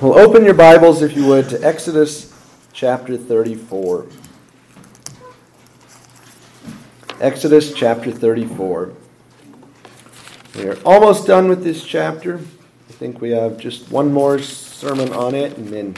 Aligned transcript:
Well, 0.00 0.16
open 0.16 0.44
your 0.44 0.54
Bibles, 0.54 1.02
if 1.02 1.16
you 1.16 1.26
would, 1.26 1.48
to 1.48 1.60
Exodus 1.60 2.32
chapter 2.72 3.16
34. 3.16 4.06
Exodus 7.20 7.74
chapter 7.74 8.12
34. 8.12 8.92
We 10.54 10.68
are 10.68 10.78
almost 10.84 11.26
done 11.26 11.48
with 11.48 11.64
this 11.64 11.82
chapter. 11.82 12.36
I 12.36 12.92
think 12.92 13.20
we 13.20 13.30
have 13.30 13.58
just 13.58 13.90
one 13.90 14.12
more 14.12 14.38
sermon 14.38 15.12
on 15.12 15.34
it 15.34 15.58
and 15.58 15.66
then 15.66 15.94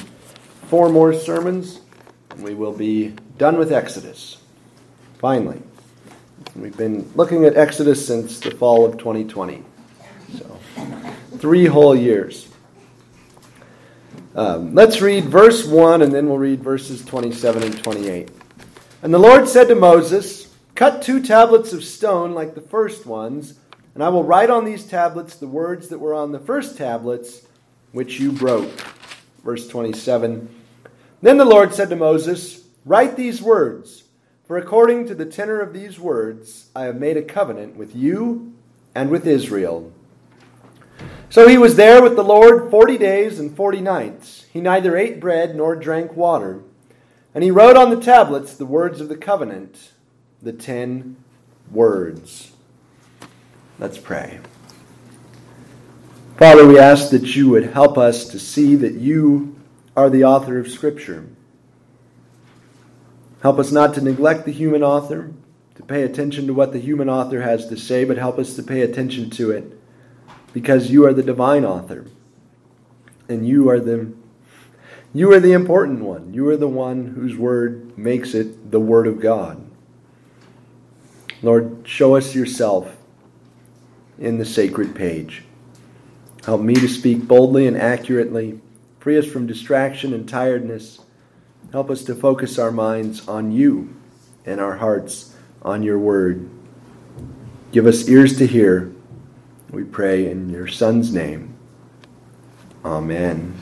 four 0.69 0.89
more 0.89 1.13
sermons, 1.13 1.83
and 2.31 2.43
we 2.43 2.55
will 2.55 2.73
be 2.73 3.15
done 3.37 3.59
with 3.59 3.71
Exodus. 3.71 4.39
Finally. 5.19 5.61
We've 6.57 6.75
been 6.75 7.13
looking 7.15 7.45
at 7.45 7.55
Exodus 7.55 8.07
since 8.07 8.41
the 8.41 8.53
fall 8.53 8.87
of 8.87 8.97
2020. 8.97 9.63
So, 10.39 10.59
three 11.37 11.67
whole 11.67 11.95
years. 11.95 12.50
Um, 14.41 14.75
let's 14.75 15.03
read 15.03 15.27
verse 15.27 15.67
1 15.67 16.01
and 16.01 16.11
then 16.11 16.27
we'll 16.27 16.39
read 16.39 16.63
verses 16.63 17.05
27 17.05 17.63
and 17.63 17.85
28. 17.85 18.31
And 19.03 19.13
the 19.13 19.19
Lord 19.19 19.47
said 19.47 19.69
to 19.69 19.75
Moses, 19.75 20.57
Cut 20.75 21.03
two 21.03 21.23
tablets 21.23 21.75
of 21.75 21.85
stone 21.85 22.33
like 22.33 22.55
the 22.55 22.63
first 22.63 23.05
ones, 23.05 23.59
and 23.93 24.03
I 24.03 24.09
will 24.09 24.25
write 24.25 24.49
on 24.49 24.65
these 24.65 24.87
tablets 24.87 25.37
the 25.37 25.47
words 25.47 25.89
that 25.89 25.99
were 25.99 26.15
on 26.15 26.33
the 26.33 26.39
first 26.39 26.79
tablets, 26.79 27.47
which 27.93 28.19
you 28.19 28.33
broke. 28.33 28.71
Verse 29.45 29.69
27. 29.69 30.49
Then 31.21 31.37
the 31.37 31.45
Lord 31.45 31.75
said 31.75 31.91
to 31.91 31.97
Moses, 31.97 32.65
Write 32.87 33.17
these 33.17 33.43
words, 33.43 34.05
for 34.47 34.57
according 34.57 35.07
to 35.09 35.15
the 35.15 35.27
tenor 35.27 35.61
of 35.61 35.75
these 35.75 36.01
words, 36.01 36.71
I 36.75 36.85
have 36.85 36.97
made 36.97 37.19
a 37.19 37.23
covenant 37.23 37.77
with 37.77 37.95
you 37.95 38.55
and 38.95 39.11
with 39.11 39.27
Israel. 39.27 39.93
So 41.31 41.47
he 41.47 41.59
was 41.59 41.77
there 41.77 42.03
with 42.03 42.17
the 42.17 42.25
Lord 42.25 42.73
forty 42.73 42.99
days 42.99 43.39
and 43.39 43.57
forty 43.57 43.81
nights. 43.81 44.47
He 44.53 44.61
neither 44.61 44.97
ate 44.97 45.21
bread 45.21 45.55
nor 45.55 45.77
drank 45.77 46.17
water. 46.17 46.61
And 47.33 47.45
he 47.45 47.53
wrote 47.53 47.77
on 47.77 47.91
the 47.91 48.01
tablets 48.01 48.55
the 48.55 48.67
words 48.67 49.01
of 49.01 49.09
the 49.09 49.17
covenant, 49.17 49.93
the 50.43 50.53
ten 50.53 51.17
words. 51.71 52.51
Let's 53.79 53.97
pray. 53.97 54.41
Father, 56.37 56.67
we 56.67 56.81
ask 56.81 57.11
that 57.11 57.37
you 57.37 57.49
would 57.51 57.73
help 57.73 57.97
us 57.97 58.27
to 58.29 58.41
see 58.41 58.75
that 58.75 58.95
you 58.95 59.57
are 59.97 60.11
the 60.11 60.25
author 60.25 60.59
of 60.59 60.69
Scripture. 60.69 61.29
Help 63.43 63.61
us 63.61 63.71
not 63.71 63.95
to 63.95 64.01
neglect 64.01 64.47
the 64.47 64.53
human 64.53 64.83
author, 64.83 65.31
to 65.77 65.83
pay 65.85 66.03
attention 66.03 66.49
to 66.49 66.55
what 66.55 66.73
the 66.73 66.81
human 66.81 67.09
author 67.09 67.43
has 67.43 67.69
to 67.69 67.77
say, 67.77 68.05
but 68.05 68.19
help 68.19 68.39
us 68.39 68.57
to 68.57 68.65
pay 68.65 68.81
attention 68.81 69.31
to 69.31 69.53
it 69.53 69.80
because 70.53 70.91
you 70.91 71.07
are 71.07 71.13
the 71.13 71.23
divine 71.23 71.65
author 71.65 72.07
and 73.29 73.47
you 73.47 73.69
are 73.71 73.81
the 73.81 74.13
you 75.13 75.33
are 75.33 75.41
the 75.41 75.53
important 75.53 76.03
one. 76.03 76.33
You 76.33 76.49
are 76.51 76.57
the 76.57 76.69
one 76.69 77.07
whose 77.07 77.37
word 77.37 77.99
makes 77.99 78.33
it 78.33 78.71
the 78.71 78.79
word 78.79 79.09
of 79.09 79.21
God. 79.21 79.61
Lord, 81.43 81.83
show 81.85 82.15
us 82.15 82.33
yourself 82.33 82.97
in 84.21 84.39
the 84.39 84.45
sacred 84.45 84.95
page. 84.95 85.43
Help 86.45 86.61
me 86.61 86.75
to 86.75 86.89
speak 86.89 87.27
boldly 87.27 87.67
and 87.67 87.77
accurately. 87.77 88.61
Free 89.01 89.19
us 89.19 89.27
from 89.27 89.49
distraction 89.49 90.15
and 90.15 90.29
tiredness. 90.29 91.01
Help 91.73 91.91
us 91.91 92.05
to 92.05 92.15
focus 92.15 92.59
our 92.59 92.71
minds 92.71 93.27
on 93.27 93.51
you 93.51 93.95
and 94.47 94.61
our 94.61 94.77
hearts 94.77 95.35
on 95.63 95.83
your 95.83 95.99
word. 95.99 96.49
Give 97.73 97.87
us 97.87 98.09
ears 98.09 98.39
to 98.39 98.47
hear 98.47 98.93
we 99.73 99.85
pray 99.85 100.31
in 100.31 100.51
your 100.51 100.67
Son's 100.67 101.13
name. 101.13 101.55
Amen. 102.85 103.55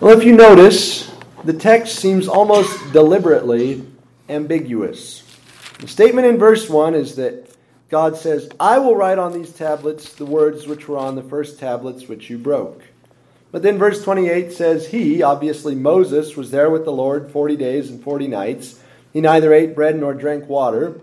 Well, 0.00 0.18
if 0.18 0.24
you 0.24 0.36
notice, 0.36 1.10
the 1.44 1.52
text 1.52 1.96
seems 1.96 2.28
almost 2.28 2.92
deliberately 2.92 3.86
ambiguous. 4.28 5.22
The 5.80 5.88
statement 5.88 6.26
in 6.26 6.38
verse 6.38 6.68
1 6.68 6.94
is 6.94 7.16
that 7.16 7.48
God 7.88 8.16
says, 8.16 8.50
I 8.60 8.78
will 8.78 8.96
write 8.96 9.18
on 9.18 9.32
these 9.32 9.52
tablets 9.52 10.12
the 10.12 10.26
words 10.26 10.66
which 10.66 10.88
were 10.88 10.98
on 10.98 11.14
the 11.14 11.22
first 11.22 11.58
tablets 11.58 12.06
which 12.06 12.28
you 12.28 12.36
broke. 12.36 12.82
But 13.50 13.62
then 13.62 13.78
verse 13.78 14.04
28 14.04 14.52
says, 14.52 14.88
He, 14.88 15.22
obviously 15.22 15.74
Moses, 15.74 16.36
was 16.36 16.50
there 16.50 16.68
with 16.68 16.84
the 16.84 16.92
Lord 16.92 17.30
40 17.30 17.56
days 17.56 17.88
and 17.88 18.02
40 18.02 18.28
nights. 18.28 18.78
He 19.12 19.22
neither 19.22 19.54
ate 19.54 19.74
bread 19.74 19.98
nor 19.98 20.12
drank 20.12 20.48
water. 20.48 21.00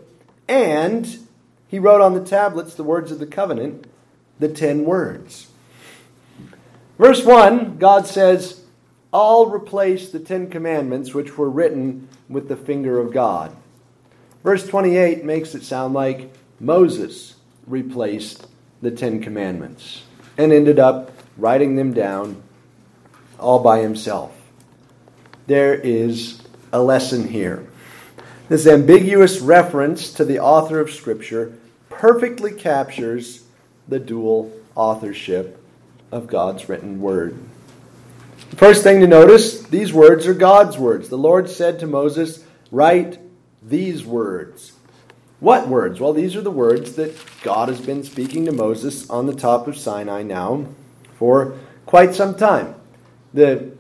And 0.48 1.25
he 1.68 1.80
wrote 1.80 2.02
on 2.02 2.14
the 2.14 2.24
tablets 2.24 2.76
the 2.76 2.84
words 2.84 3.12
of 3.12 3.20
the 3.20 3.28
covenant, 3.28 3.88
the 4.40 4.50
ten 4.50 4.86
words. 4.86 5.48
Verse 6.98 7.26
1, 7.26 7.78
God 7.78 8.08
says, 8.08 8.62
I'll 9.16 9.48
replace 9.48 10.10
the 10.10 10.20
Ten 10.20 10.50
Commandments 10.50 11.14
which 11.14 11.38
were 11.38 11.50
written 11.50 12.08
with 12.30 12.48
the 12.48 12.56
finger 12.58 13.00
of 13.00 13.14
God. 13.14 13.56
Verse 14.44 14.68
28 14.68 15.24
makes 15.24 15.56
it 15.56 15.64
sound 15.64 15.94
like 15.94 16.34
Moses 16.60 17.36
replaced 17.66 18.48
the 18.82 18.92
Ten 18.92 19.22
Commandments 19.22 20.04
and 20.38 20.52
ended 20.52 20.80
up 20.80 21.12
writing 21.38 21.76
them 21.76 21.94
down 21.94 22.44
all 23.40 23.60
by 23.60 23.80
himself. 23.80 24.36
There 25.48 25.74
is 25.74 26.42
a 26.72 26.82
lesson 26.82 27.28
here. 27.28 27.68
This 28.48 28.68
ambiguous 28.68 29.40
reference 29.40 30.14
to 30.14 30.24
the 30.24 30.40
author 30.40 30.80
of 30.80 30.92
Scripture 30.92 31.58
perfectly 31.90 32.52
captures 32.52 33.44
the 33.88 33.98
dual 33.98 34.54
authorship 34.76 35.60
of 36.12 36.28
God's 36.28 36.70
written 36.70 37.02
word. 37.02 37.40
The 38.52 38.56
first 38.56 38.84
thing 38.84 39.00
to 39.00 39.08
notice 39.08 39.64
these 39.64 39.92
words 39.92 40.28
are 40.28 40.36
God's 40.36 40.78
words. 40.78 41.10
The 41.10 41.18
Lord 41.18 41.50
said 41.50 41.80
to 41.80 41.88
Moses, 41.88 42.46
Write 42.70 43.18
these 43.64 44.06
words. 44.06 44.74
What 45.40 45.68
words? 45.68 46.00
Well, 46.00 46.14
these 46.14 46.36
are 46.36 46.42
the 46.42 46.52
words 46.52 46.96
that 46.98 47.20
God 47.42 47.68
has 47.68 47.82
been 47.82 48.04
speaking 48.04 48.46
to 48.46 48.52
Moses 48.52 49.10
on 49.10 49.26
the 49.26 49.34
top 49.34 49.68
of 49.68 49.76
Sinai 49.76 50.22
now 50.22 50.68
for 51.18 51.58
quite 51.88 52.14
some 52.14 52.36
time. 52.36 52.76
The, 53.34 53.72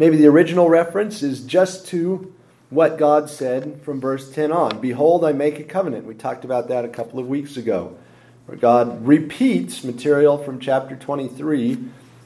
maybe 0.00 0.16
the 0.16 0.26
original 0.26 0.68
reference 0.68 1.22
is 1.22 1.44
just 1.44 1.86
to 1.88 2.34
what 2.72 2.96
God 2.96 3.28
said 3.28 3.82
from 3.82 4.00
verse 4.00 4.32
10 4.32 4.50
on. 4.50 4.80
Behold, 4.80 5.26
I 5.26 5.32
make 5.32 5.60
a 5.60 5.62
covenant. 5.62 6.06
We 6.06 6.14
talked 6.14 6.42
about 6.42 6.68
that 6.68 6.86
a 6.86 6.88
couple 6.88 7.18
of 7.18 7.28
weeks 7.28 7.58
ago, 7.58 7.98
where 8.46 8.56
God 8.56 9.06
repeats 9.06 9.84
material 9.84 10.38
from 10.38 10.58
chapter 10.58 10.96
23, 10.96 11.76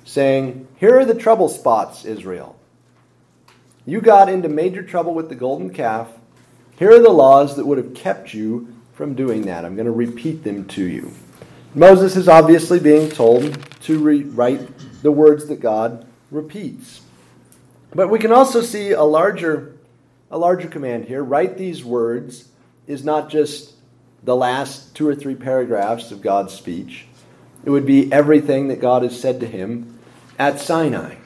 saying, 0.05 0.69
Here 0.77 0.97
are 0.97 1.05
the 1.05 1.17
trouble 1.17 1.49
spots, 1.49 2.05
Israel. 2.05 2.57
You 3.85 4.01
got 4.01 4.29
into 4.29 4.49
major 4.49 4.85
trouble 4.85 5.15
with 5.15 5.29
the 5.29 5.35
golden 5.35 5.71
calf. 5.71 6.11
Here 6.79 6.93
are 6.93 7.03
the 7.03 7.11
laws 7.11 7.57
that 7.57 7.67
would 7.67 7.79
have 7.79 7.95
kept 7.95 8.33
you 8.33 8.73
from 8.95 9.15
doing 9.15 9.43
that. 9.47 9.65
I'm 9.65 9.75
going 9.75 9.87
to 9.87 9.93
repeat 9.93 10.45
them 10.45 10.65
to 10.69 10.85
you. 10.85 11.11
Moses 11.75 12.15
is 12.15 12.29
obviously 12.29 12.79
being 12.79 13.11
told 13.11 13.59
to 13.81 13.99
rewrite 13.99 15.03
the 15.03 15.11
words 15.11 15.49
that 15.49 15.59
God 15.59 16.07
repeats. 16.31 17.01
But 17.93 18.11
we 18.11 18.21
can 18.21 18.31
also 18.31 18.61
see 18.61 18.93
a 18.93 19.03
larger 19.03 19.76
a 20.31 20.39
larger 20.39 20.69
command 20.69 21.05
here. 21.05 21.23
Write 21.23 21.57
these 21.57 21.85
words 21.85 22.49
is 22.87 23.05
not 23.05 23.31
just 23.31 23.75
the 24.23 24.37
last 24.37 24.95
two 24.95 25.07
or 25.09 25.15
three 25.15 25.35
paragraphs 25.35 26.11
of 26.11 26.21
God's 26.21 26.53
speech, 26.53 27.07
it 27.65 27.71
would 27.71 27.87
be 27.87 28.13
everything 28.13 28.69
that 28.69 28.81
God 28.81 29.03
has 29.03 29.21
said 29.21 29.41
to 29.41 29.47
him 29.47 29.99
at 30.39 30.61
Sinai. 30.61 31.17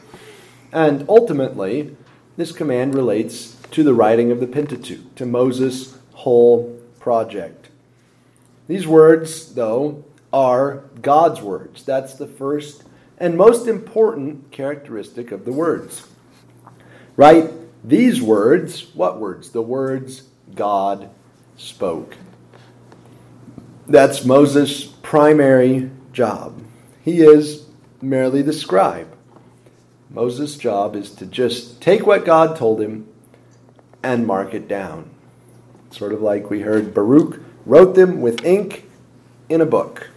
And 0.73 1.05
ultimately, 1.09 1.97
this 2.37 2.53
command 2.53 2.95
relates 2.95 3.57
to 3.73 3.83
the 3.83 3.95
writing 3.95 4.31
of 4.31 4.41
the 4.41 4.47
Pentateuch, 4.47 5.15
to 5.17 5.27
Moses' 5.27 5.99
whole 6.13 6.81
project. 6.99 7.69
These 8.69 8.87
words, 8.87 9.55
though, 9.55 10.05
are 10.33 10.85
God's 11.03 11.41
words. 11.41 11.85
That's 11.85 12.15
the 12.15 12.27
first 12.27 12.85
and 13.19 13.37
most 13.37 13.67
important 13.67 14.51
characteristic 14.51 15.33
of 15.33 15.45
the 15.45 15.53
words. 15.53 16.07
Write 17.17 17.51
these 17.83 18.21
words, 18.21 18.95
what 18.95 19.19
words? 19.19 19.51
The 19.51 19.63
words 19.63 20.25
God 20.55 21.11
spoke. 21.57 22.17
That's 23.87 24.25
Moses' 24.25 24.85
primary 24.85 25.91
job. 26.13 26.63
He 27.03 27.23
is 27.23 27.67
merely 28.01 28.43
the 28.43 28.53
scribe. 28.53 29.09
Moses' 30.11 30.57
job 30.57 30.97
is 30.97 31.11
to 31.13 31.27
just 31.27 31.81
take 31.81 32.07
what 32.07 32.25
God 32.25 32.57
told 32.57 32.81
him 32.81 33.09
and 34.03 34.27
mark 34.27 34.55
it 34.55 34.69
down. 34.69 35.11
Sort 35.91 36.13
of 36.13 36.21
like 36.21 36.51
we 36.51 36.61
heard 36.61 36.95
Baruch 36.95 37.41
wrote 37.65 37.95
them 37.95 38.21
with 38.21 38.45
ink 38.45 38.89
in 39.49 39.61
a 39.61 39.67
book. 39.67 40.11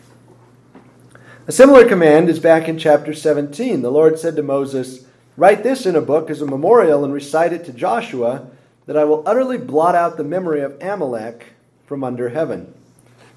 A 1.48 1.52
similar 1.52 1.88
command 1.88 2.30
is 2.30 2.40
back 2.40 2.70
in 2.70 2.78
chapter 2.78 3.14
17. 3.14 3.82
The 3.82 3.92
Lord 3.92 4.18
said 4.18 4.36
to 4.36 4.44
Moses, 4.44 5.06
Write 5.36 5.64
this 5.64 5.86
in 5.86 5.96
a 5.96 6.02
book 6.02 6.30
as 6.30 6.42
a 6.42 6.46
memorial 6.46 7.04
and 7.04 7.14
recite 7.14 7.54
it 7.54 7.66
to 7.66 7.74
Joshua, 7.74 8.48
that 8.86 8.98
I 8.98 9.06
will 9.06 9.24
utterly 9.26 9.58
blot 9.58 9.96
out 9.96 10.18
the 10.18 10.24
memory 10.24 10.62
of 10.62 10.78
Amalek 10.82 11.54
from 11.86 12.04
under 12.04 12.30
heaven. 12.30 12.74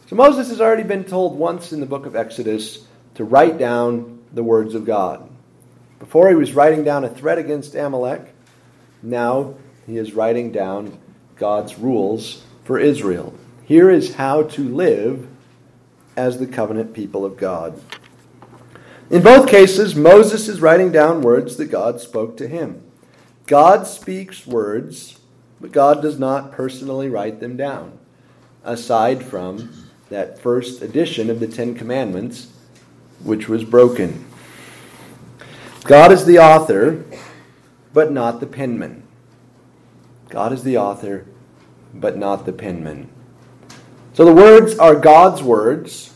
So 0.08 0.16
Moses 0.16 0.48
has 0.50 0.60
already 0.60 0.82
been 0.82 1.04
told 1.04 1.38
once 1.38 1.72
in 1.72 1.80
the 1.80 1.86
book 1.86 2.06
of 2.06 2.14
Exodus 2.14 2.86
to 3.14 3.24
write 3.24 3.58
down 3.58 4.22
the 4.32 4.42
words 4.42 4.74
of 4.74 4.84
God. 4.84 5.28
Before 5.98 6.28
he 6.28 6.34
was 6.34 6.52
writing 6.52 6.84
down 6.84 7.04
a 7.04 7.08
threat 7.08 7.38
against 7.38 7.74
Amalek, 7.74 8.34
now 9.02 9.54
he 9.86 9.96
is 9.96 10.12
writing 10.12 10.52
down 10.52 10.98
God's 11.36 11.78
rules 11.78 12.42
for 12.64 12.78
Israel. 12.78 13.32
Here 13.64 13.90
is 13.90 14.14
how 14.14 14.42
to 14.42 14.62
live 14.62 15.26
as 16.16 16.38
the 16.38 16.46
covenant 16.46 16.92
people 16.92 17.24
of 17.24 17.36
God. 17.36 17.80
In 19.08 19.22
both 19.22 19.48
cases, 19.48 19.94
Moses 19.94 20.48
is 20.48 20.60
writing 20.60 20.90
down 20.90 21.22
words 21.22 21.56
that 21.56 21.66
God 21.66 22.00
spoke 22.00 22.36
to 22.38 22.48
him. 22.48 22.82
God 23.46 23.86
speaks 23.86 24.46
words, 24.46 25.20
but 25.60 25.70
God 25.70 26.02
does 26.02 26.18
not 26.18 26.50
personally 26.50 27.08
write 27.08 27.38
them 27.38 27.56
down, 27.56 27.98
aside 28.64 29.24
from 29.24 29.86
that 30.08 30.40
first 30.40 30.82
edition 30.82 31.30
of 31.30 31.38
the 31.38 31.46
Ten 31.46 31.74
Commandments, 31.74 32.48
which 33.22 33.48
was 33.48 33.62
broken. 33.62 34.24
God 35.84 36.10
is 36.10 36.24
the 36.24 36.40
author, 36.40 37.04
but 37.92 38.10
not 38.10 38.40
the 38.40 38.46
penman. 38.46 39.04
God 40.30 40.52
is 40.52 40.64
the 40.64 40.76
author, 40.76 41.26
but 41.94 42.16
not 42.16 42.44
the 42.44 42.52
penman. 42.52 43.08
So 44.14 44.24
the 44.24 44.34
words 44.34 44.76
are 44.78 44.96
God's 44.96 45.44
words, 45.44 46.12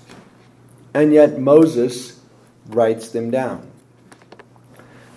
and 0.93 1.12
yet 1.12 1.38
Moses 1.38 2.19
writes 2.66 3.10
them 3.10 3.30
down. 3.30 3.70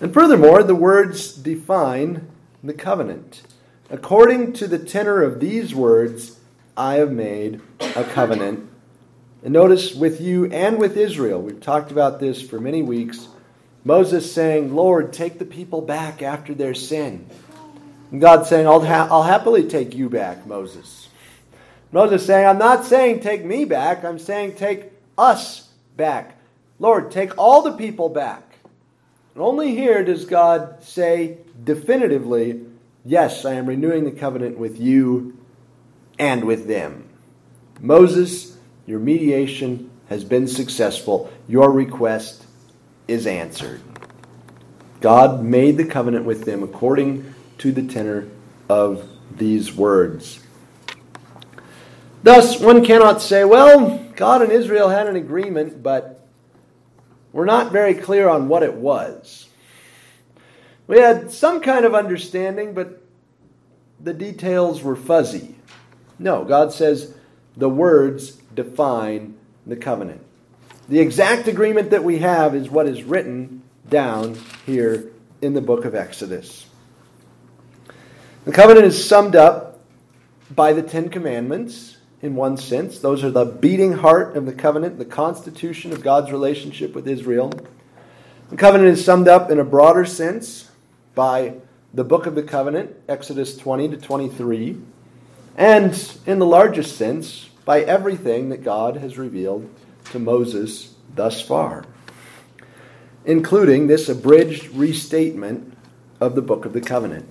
And 0.00 0.12
furthermore, 0.12 0.62
the 0.62 0.74
words 0.74 1.32
define 1.32 2.28
the 2.62 2.74
covenant. 2.74 3.42
According 3.90 4.54
to 4.54 4.66
the 4.66 4.78
tenor 4.78 5.22
of 5.22 5.40
these 5.40 5.74
words, 5.74 6.38
I 6.76 6.94
have 6.94 7.12
made 7.12 7.60
a 7.80 8.04
covenant. 8.04 8.68
And 9.42 9.52
notice 9.52 9.94
with 9.94 10.20
you 10.20 10.46
and 10.46 10.78
with 10.78 10.96
Israel, 10.96 11.40
we've 11.40 11.60
talked 11.60 11.90
about 11.90 12.18
this 12.18 12.42
for 12.42 12.58
many 12.58 12.82
weeks. 12.82 13.28
Moses 13.84 14.32
saying, 14.32 14.74
Lord, 14.74 15.12
take 15.12 15.38
the 15.38 15.44
people 15.44 15.82
back 15.82 16.22
after 16.22 16.54
their 16.54 16.74
sin. 16.74 17.26
And 18.10 18.20
God 18.20 18.46
saying, 18.46 18.66
I'll, 18.66 18.84
ha- 18.84 19.08
I'll 19.10 19.22
happily 19.22 19.68
take 19.68 19.94
you 19.94 20.08
back, 20.08 20.46
Moses. 20.46 21.08
Moses 21.92 22.24
saying, 22.24 22.46
I'm 22.46 22.58
not 22.58 22.84
saying 22.84 23.20
take 23.20 23.44
me 23.44 23.64
back, 23.64 24.04
I'm 24.04 24.18
saying 24.18 24.56
take 24.56 24.90
us 25.16 25.68
back. 25.96 26.33
Lord, 26.78 27.10
take 27.10 27.38
all 27.38 27.62
the 27.62 27.72
people 27.72 28.08
back. 28.08 28.58
And 29.34 29.42
only 29.42 29.74
here 29.74 30.04
does 30.04 30.24
God 30.24 30.82
say 30.82 31.38
definitively, 31.62 32.64
Yes, 33.04 33.44
I 33.44 33.54
am 33.54 33.66
renewing 33.66 34.04
the 34.04 34.12
covenant 34.12 34.58
with 34.58 34.80
you 34.80 35.36
and 36.18 36.44
with 36.44 36.66
them. 36.66 37.08
Moses, 37.80 38.56
your 38.86 38.98
mediation 38.98 39.90
has 40.08 40.24
been 40.24 40.48
successful. 40.48 41.30
Your 41.46 41.70
request 41.70 42.46
is 43.06 43.26
answered. 43.26 43.82
God 45.00 45.42
made 45.42 45.76
the 45.76 45.84
covenant 45.84 46.24
with 46.24 46.44
them 46.44 46.62
according 46.62 47.34
to 47.58 47.72
the 47.72 47.82
tenor 47.82 48.28
of 48.68 49.06
these 49.36 49.74
words. 49.74 50.40
Thus, 52.22 52.58
one 52.58 52.82
cannot 52.82 53.20
say, 53.20 53.44
well, 53.44 53.98
God 54.16 54.40
and 54.40 54.50
Israel 54.50 54.88
had 54.88 55.06
an 55.06 55.16
agreement, 55.16 55.82
but 55.82 56.13
we're 57.34 57.44
not 57.44 57.72
very 57.72 57.94
clear 57.94 58.28
on 58.28 58.46
what 58.46 58.62
it 58.62 58.74
was. 58.74 59.48
We 60.86 61.00
had 61.00 61.32
some 61.32 61.60
kind 61.60 61.84
of 61.84 61.92
understanding, 61.92 62.74
but 62.74 63.02
the 64.00 64.14
details 64.14 64.84
were 64.84 64.94
fuzzy. 64.94 65.56
No, 66.16 66.44
God 66.44 66.72
says 66.72 67.12
the 67.56 67.68
words 67.68 68.30
define 68.54 69.36
the 69.66 69.74
covenant. 69.74 70.24
The 70.88 71.00
exact 71.00 71.48
agreement 71.48 71.90
that 71.90 72.04
we 72.04 72.20
have 72.20 72.54
is 72.54 72.70
what 72.70 72.86
is 72.86 73.02
written 73.02 73.62
down 73.90 74.38
here 74.64 75.10
in 75.42 75.54
the 75.54 75.60
book 75.60 75.84
of 75.84 75.96
Exodus. 75.96 76.66
The 78.44 78.52
covenant 78.52 78.86
is 78.86 79.04
summed 79.04 79.34
up 79.34 79.80
by 80.54 80.72
the 80.72 80.84
Ten 80.84 81.08
Commandments 81.08 81.96
in 82.24 82.34
one 82.34 82.56
sense. 82.56 83.00
Those 83.00 83.22
are 83.22 83.30
the 83.30 83.44
beating 83.44 83.92
heart 83.92 84.34
of 84.34 84.46
the 84.46 84.52
covenant, 84.54 84.96
the 84.96 85.04
constitution 85.04 85.92
of 85.92 86.02
God's 86.02 86.32
relationship 86.32 86.94
with 86.94 87.06
Israel. 87.06 87.52
The 88.48 88.56
covenant 88.56 88.88
is 88.88 89.04
summed 89.04 89.28
up 89.28 89.50
in 89.50 89.58
a 89.58 89.64
broader 89.64 90.06
sense 90.06 90.70
by 91.14 91.56
the 91.92 92.02
book 92.02 92.24
of 92.24 92.34
the 92.34 92.42
covenant, 92.42 92.96
Exodus 93.10 93.58
20 93.58 93.90
to 93.90 93.96
23, 93.98 94.80
and 95.58 96.16
in 96.24 96.38
the 96.38 96.46
largest 96.46 96.96
sense 96.96 97.50
by 97.66 97.82
everything 97.82 98.48
that 98.48 98.64
God 98.64 98.96
has 98.96 99.18
revealed 99.18 99.68
to 100.12 100.18
Moses 100.18 100.94
thus 101.14 101.42
far, 101.42 101.84
including 103.26 103.86
this 103.86 104.08
abridged 104.08 104.68
restatement 104.68 105.76
of 106.20 106.34
the 106.34 106.42
book 106.42 106.64
of 106.64 106.72
the 106.72 106.80
covenant. 106.80 107.28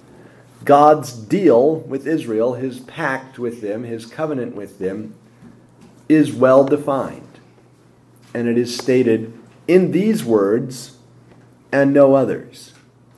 God's 0.65 1.13
deal 1.13 1.77
with 1.79 2.07
Israel, 2.07 2.53
his 2.53 2.79
pact 2.79 3.37
with 3.37 3.61
them, 3.61 3.83
his 3.83 4.05
covenant 4.05 4.55
with 4.55 4.79
them, 4.79 5.15
is 6.07 6.31
well 6.31 6.63
defined. 6.63 7.27
And 8.33 8.47
it 8.47 8.57
is 8.57 8.75
stated 8.75 9.33
in 9.67 9.91
these 9.91 10.23
words 10.23 10.97
and 11.71 11.93
no 11.93 12.15
others. 12.15 12.73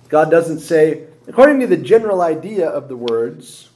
God 0.09 0.31
doesn't 0.31 0.59
say, 0.59 1.07
according 1.27 1.59
to 1.59 1.67
the 1.67 1.77
general 1.77 2.21
idea 2.21 2.67
of 2.67 2.87
the 2.87 2.97
words, 2.97 3.69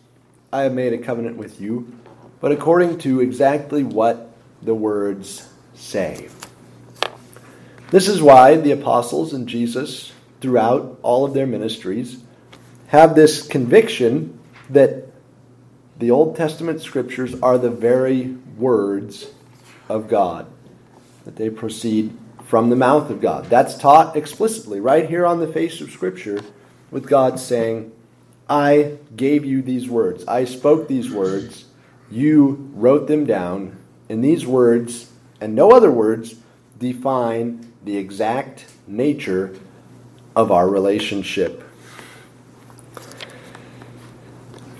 I 0.52 0.62
have 0.62 0.74
made 0.74 0.94
a 0.94 0.98
covenant 0.98 1.38
with 1.38 1.62
you, 1.62 1.96
but 2.40 2.52
according 2.52 2.98
to 3.00 3.22
exactly 3.22 3.84
what 3.84 4.32
the 4.62 4.76
words 4.76 5.50
say. 5.74 6.30
This 7.92 8.08
is 8.08 8.22
why 8.22 8.56
the 8.56 8.72
apostles 8.72 9.34
and 9.34 9.48
Jesus, 9.48 10.12
throughout 10.42 11.00
all 11.02 11.26
of 11.26 11.34
their 11.34 11.48
ministries, 11.48 12.22
have 12.90 13.14
this 13.14 13.46
conviction 13.48 14.40
that 14.72 15.06
the 16.00 16.10
Old 16.10 16.36
Testament 16.36 16.82
scriptures 16.82 17.40
are 17.42 17.60
the 17.60 17.70
very 17.70 18.36
words 18.58 19.28
of 19.88 20.08
God, 20.08 20.48
that 21.24 21.36
they 21.36 21.52
proceed 21.52 22.18
from 22.46 22.72
the 22.72 22.76
mouth 22.76 23.12
of 23.12 23.22
God. 23.22 23.46
That's 23.46 23.78
taught 23.78 24.16
explicitly 24.16 24.80
right 24.80 25.08
here 25.08 25.24
on 25.28 25.40
the 25.40 25.48
face 25.48 25.82
of 25.82 25.92
Scripture, 25.92 26.42
with 26.90 27.08
God 27.08 27.40
saying, 27.40 27.92
I 28.50 28.98
gave 29.16 29.46
you 29.46 29.62
these 29.62 29.88
words. 29.88 30.26
I 30.28 30.46
spoke 30.46 30.88
these 30.88 31.12
words. 31.12 31.66
You 32.10 32.72
wrote 32.74 33.08
them 33.08 33.28
down. 33.28 33.78
And 34.10 34.24
these 34.24 34.48
words, 34.48 35.12
and 35.40 35.54
no 35.54 35.70
other 35.70 35.92
words, 35.92 36.34
define 36.80 37.72
the 37.86 37.98
exact 37.98 38.66
nature 38.88 39.56
of 40.36 40.52
our 40.52 40.68
relationship 40.68 41.69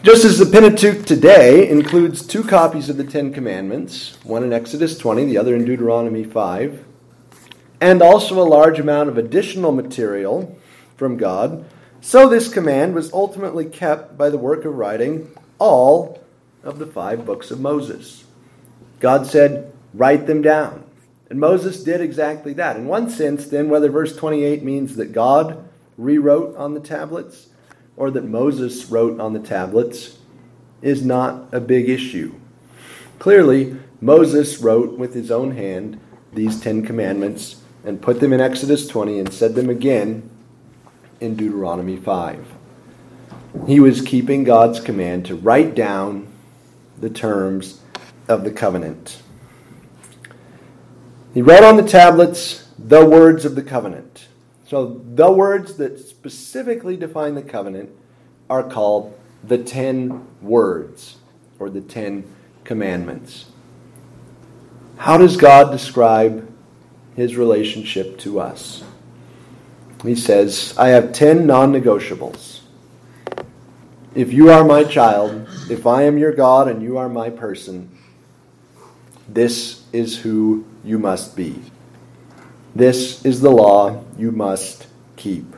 Just 0.02 0.24
as 0.24 0.38
the 0.38 0.46
Pentateuch 0.46 1.06
today 1.06 1.70
includes 1.70 2.26
two 2.26 2.46
copies 2.46 2.88
of 2.88 2.96
the 2.96 3.04
Ten 3.04 3.34
Commandments, 3.34 4.18
one 4.24 4.46
in 4.46 4.54
Exodus 4.54 4.98
20, 4.98 5.26
the 5.26 5.38
other 5.38 5.54
in 5.54 5.66
Deuteronomy 5.66 6.24
5, 6.24 6.86
and 7.82 8.02
also 8.02 8.42
a 8.42 8.48
large 8.48 8.80
amount 8.80 9.10
of 9.10 9.18
additional 9.18 9.74
material 9.74 10.58
from 10.96 11.18
God, 11.18 11.66
so 12.00 12.30
this 12.30 12.48
command 12.48 12.96
was 12.96 13.12
ultimately 13.12 13.66
kept 13.66 14.18
by 14.18 14.30
the 14.30 14.38
work 14.38 14.64
of 14.64 14.76
writing 14.76 15.32
all 15.60 16.24
of 16.64 16.80
the 16.80 16.88
five 16.88 17.26
books 17.26 17.52
of 17.52 17.60
Moses. 17.60 18.24
God 19.02 19.28
said, 19.28 19.74
Write 19.94 20.28
them 20.28 20.42
down. 20.42 20.86
And 21.30 21.42
Moses 21.42 21.84
did 21.84 22.00
exactly 22.00 22.54
that. 22.54 22.78
In 22.78 22.88
one 22.88 23.10
sense, 23.10 23.48
then, 23.48 23.68
whether 23.68 23.90
verse 23.90 24.16
28 24.16 24.64
means 24.64 24.96
that 24.96 25.12
God 25.12 25.68
rewrote 25.98 26.56
on 26.56 26.74
the 26.74 26.80
tablets 26.80 27.49
or 28.00 28.10
that 28.10 28.24
Moses 28.24 28.90
wrote 28.90 29.20
on 29.20 29.34
the 29.34 29.40
tablets 29.40 30.18
is 30.82 31.04
not 31.04 31.50
a 31.52 31.60
big 31.60 31.90
issue. 31.90 32.34
Clearly, 33.20 33.76
Moses 34.00 34.60
wrote 34.60 34.98
with 34.98 35.14
his 35.14 35.30
own 35.30 35.52
hand 35.52 36.00
these 36.34 36.62
Ten 36.62 36.86
Commandments 36.86 37.62
and 37.84 38.02
put 38.02 38.22
them 38.22 38.32
in 38.32 38.40
Exodus 38.40 38.88
20 38.88 39.20
and 39.20 39.34
said 39.34 39.54
them 39.54 39.70
again 39.70 40.30
in 41.20 41.36
Deuteronomy 41.36 41.98
5. 41.98 42.48
He 43.68 43.82
was 43.82 44.00
keeping 44.00 44.46
God's 44.46 44.80
command 44.80 45.26
to 45.26 45.36
write 45.36 45.76
down 45.76 46.32
the 47.02 47.10
terms 47.10 47.82
of 48.30 48.46
the 48.46 48.52
covenant. 48.52 49.22
He 51.34 51.42
wrote 51.42 51.66
on 51.66 51.76
the 51.76 51.84
tablets 51.84 52.66
the 52.78 53.04
words 53.04 53.44
of 53.44 53.56
the 53.56 53.64
covenant. 53.64 54.29
So 54.70 55.02
the 55.16 55.32
words 55.32 55.78
that 55.78 55.98
specifically 55.98 56.96
define 56.96 57.34
the 57.34 57.42
covenant 57.42 57.90
are 58.52 58.62
called 58.62 59.20
the 59.44 59.58
Ten 59.58 60.28
Words 60.44 61.18
or 61.58 61.72
the 61.72 61.82
Ten 61.82 62.24
Commandments. 62.66 63.48
How 64.98 65.18
does 65.18 65.38
God 65.38 65.72
describe 65.72 66.48
his 67.16 67.36
relationship 67.36 68.20
to 68.20 68.40
us? 68.40 68.84
He 70.04 70.14
says, 70.14 70.76
I 70.78 70.90
have 70.90 71.14
ten 71.14 71.48
non 71.48 71.74
negotiables. 71.74 72.60
If 74.14 74.32
you 74.32 74.52
are 74.52 74.64
my 74.64 74.84
child, 74.84 75.48
if 75.72 75.88
I 75.88 76.04
am 76.04 76.20
your 76.20 76.32
God 76.32 76.68
and 76.68 76.84
you 76.84 77.00
are 77.00 77.10
my 77.10 77.32
person, 77.32 77.90
this 79.28 79.86
is 79.92 80.20
who 80.20 80.64
you 80.84 81.00
must 81.00 81.36
be. 81.36 81.60
This 82.80 83.26
is 83.26 83.42
the 83.42 83.52
law 83.52 84.06
you 84.18 84.32
must 84.32 84.88
keep. 85.18 85.52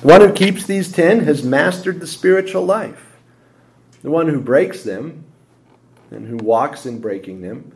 The 0.00 0.08
one 0.08 0.22
who 0.22 0.32
keeps 0.32 0.66
these 0.66 0.90
ten 0.90 1.20
has 1.20 1.44
mastered 1.44 2.00
the 2.00 2.06
spiritual 2.08 2.64
life. 2.64 3.16
The 4.02 4.10
one 4.10 4.26
who 4.26 4.40
breaks 4.40 4.82
them 4.82 5.24
and 6.10 6.26
who 6.26 6.38
walks 6.38 6.84
in 6.84 7.00
breaking 7.00 7.42
them 7.42 7.70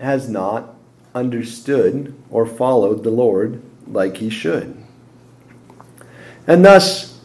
has 0.00 0.28
not 0.28 0.74
understood 1.14 2.12
or 2.28 2.44
followed 2.44 3.04
the 3.04 3.12
Lord 3.12 3.62
like 3.86 4.16
he 4.16 4.28
should. 4.28 4.76
And 6.48 6.64
thus, 6.64 7.20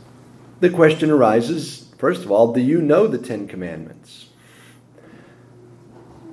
the 0.60 0.70
question 0.70 1.10
arises 1.10 1.92
first 1.98 2.24
of 2.24 2.30
all, 2.30 2.54
do 2.54 2.62
you 2.62 2.84
know 2.84 3.08
the 3.08 3.18
Ten 3.18 3.48
Commandments? 3.48 4.28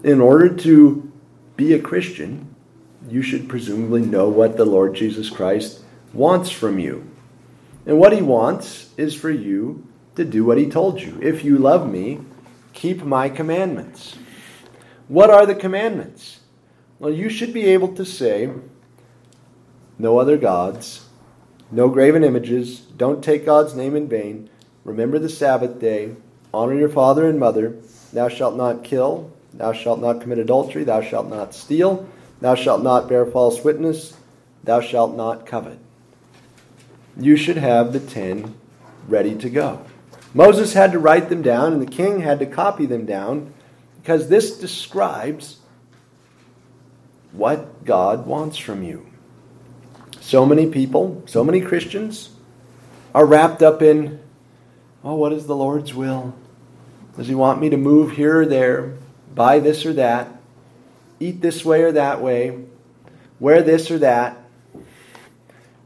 In 0.03 0.21
order 0.21 0.55
to 0.55 1.11
be 1.57 1.73
a 1.73 1.81
Christian, 1.81 2.54
you 3.09 3.23
should 3.23 3.49
presumably 3.49 4.03
know 4.03 4.29
what 4.29 4.57
the 4.57 4.65
Lord 4.65 4.95
Jesus 4.95 5.31
Christ 5.31 5.83
wants 6.13 6.51
from 6.51 6.79
you. 6.79 7.11
And 7.87 7.99
what 7.99 8.13
he 8.13 8.23
wants 8.23 8.91
is 8.97 9.15
for 9.15 9.31
you 9.31 9.87
to 10.17 10.25
do 10.25 10.45
what 10.45 10.59
he 10.59 10.69
told 10.69 11.01
you. 11.01 11.19
If 11.21 11.45
you 11.45 11.59
love 11.59 11.91
me, 11.91 12.21
keep 12.73 13.05
my 13.05 13.29
commandments. 13.29 14.17
What 15.09 15.31
are 15.31 15.45
the 15.45 15.55
commandments? 15.55 16.41
Well, 16.99 17.13
you 17.13 17.29
should 17.29 17.53
be 17.53 17.67
able 17.67 17.95
to 17.97 18.05
say, 18.05 18.51
no 19.99 20.19
other 20.19 20.39
gods, 20.39 21.07
no 21.71 21.89
graven 21.89 22.25
images, 22.25 22.81
don't 22.81 23.23
take 23.23 23.45
God's 23.45 23.75
name 23.75 23.97
in 23.97 24.09
vain, 24.09 24.49
remember 24.85 25.19
the 25.19 25.29
Sabbath 25.29 25.79
day, 25.79 26.15
honor 26.53 26.75
your 26.75 26.89
father 26.89 27.29
and 27.29 27.39
mother, 27.39 27.77
thou 28.13 28.29
shalt 28.29 28.57
not 28.57 28.85
kill, 28.85 29.31
thou 29.53 29.73
shalt 29.73 30.01
not 30.01 30.21
commit 30.21 30.39
adultery, 30.39 30.85
thou 30.85 31.03
shalt 31.03 31.29
not 31.29 31.55
steal, 31.55 32.09
thou 32.41 32.55
shalt 32.55 32.83
not 32.83 33.09
bear 33.09 33.25
false 33.25 33.63
witness, 33.65 34.17
thou 34.63 34.81
shalt 34.81 35.17
not 35.17 35.47
covet. 35.47 35.79
You 37.17 37.37
should 37.37 37.57
have 37.57 37.93
the 37.93 38.01
ten 38.01 38.55
ready 39.09 39.35
to 39.37 39.51
go. 39.51 39.85
Moses 40.33 40.73
had 40.73 40.93
to 40.93 40.99
write 40.99 41.29
them 41.29 41.43
down, 41.43 41.73
and 41.73 41.81
the 41.81 41.87
king 41.87 42.21
had 42.21 42.41
to 42.41 42.47
copy 42.47 42.87
them 42.87 43.07
down 43.07 43.53
because 44.03 44.29
this 44.29 44.59
describes 44.59 45.59
what 47.33 47.85
God 47.85 48.27
wants 48.27 48.59
from 48.59 48.83
you. 48.83 49.07
So 50.21 50.45
many 50.45 50.67
people, 50.67 51.23
so 51.27 51.45
many 51.45 51.61
Christians 51.61 52.31
are 53.15 53.27
wrapped 53.27 53.63
up 53.63 53.81
in, 53.81 54.19
oh, 55.05 55.15
what 55.15 55.33
is 55.33 55.47
the 55.47 55.57
Lord's 55.57 55.95
will? 55.95 56.35
Does 57.17 57.29
He 57.29 57.35
want 57.35 57.61
me 57.61 57.69
to 57.71 57.77
move 57.77 58.13
here 58.13 58.41
or 58.41 58.47
there, 58.47 58.95
buy 59.35 59.61
this 59.61 59.87
or 59.87 59.93
that, 59.93 60.29
eat 61.21 61.41
this 61.41 61.65
way 61.65 61.83
or 61.83 61.93
that 61.93 62.21
way, 62.21 62.65
wear 63.41 63.63
this 63.63 63.91
or 63.91 63.99
that? 63.99 64.39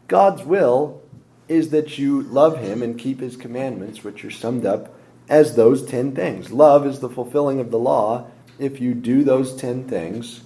God's 0.06 0.42
will 0.42 1.02
is 1.49 1.70
that 1.70 1.99
you 1.99 2.23
love 2.23 2.58
Him 2.58 2.82
and 2.82 2.99
keep 2.99 3.20
His 3.20 3.37
commandments, 3.37 4.04
which 4.04 4.25
are 4.25 4.30
summed 4.30 4.66
up 4.66 4.94
as 5.28 5.54
those 5.54 5.85
ten 5.85 6.14
things. 6.14 6.50
Love 6.50 6.87
is 6.87 7.00
the 7.00 7.08
fulfilling 7.08 7.61
of 7.61 7.70
the 7.70 7.78
law. 7.78 8.26
If 8.58 8.80
you 8.80 8.94
do 8.94 9.23
those 9.25 9.54
ten 9.54 9.88
things, 9.88 10.42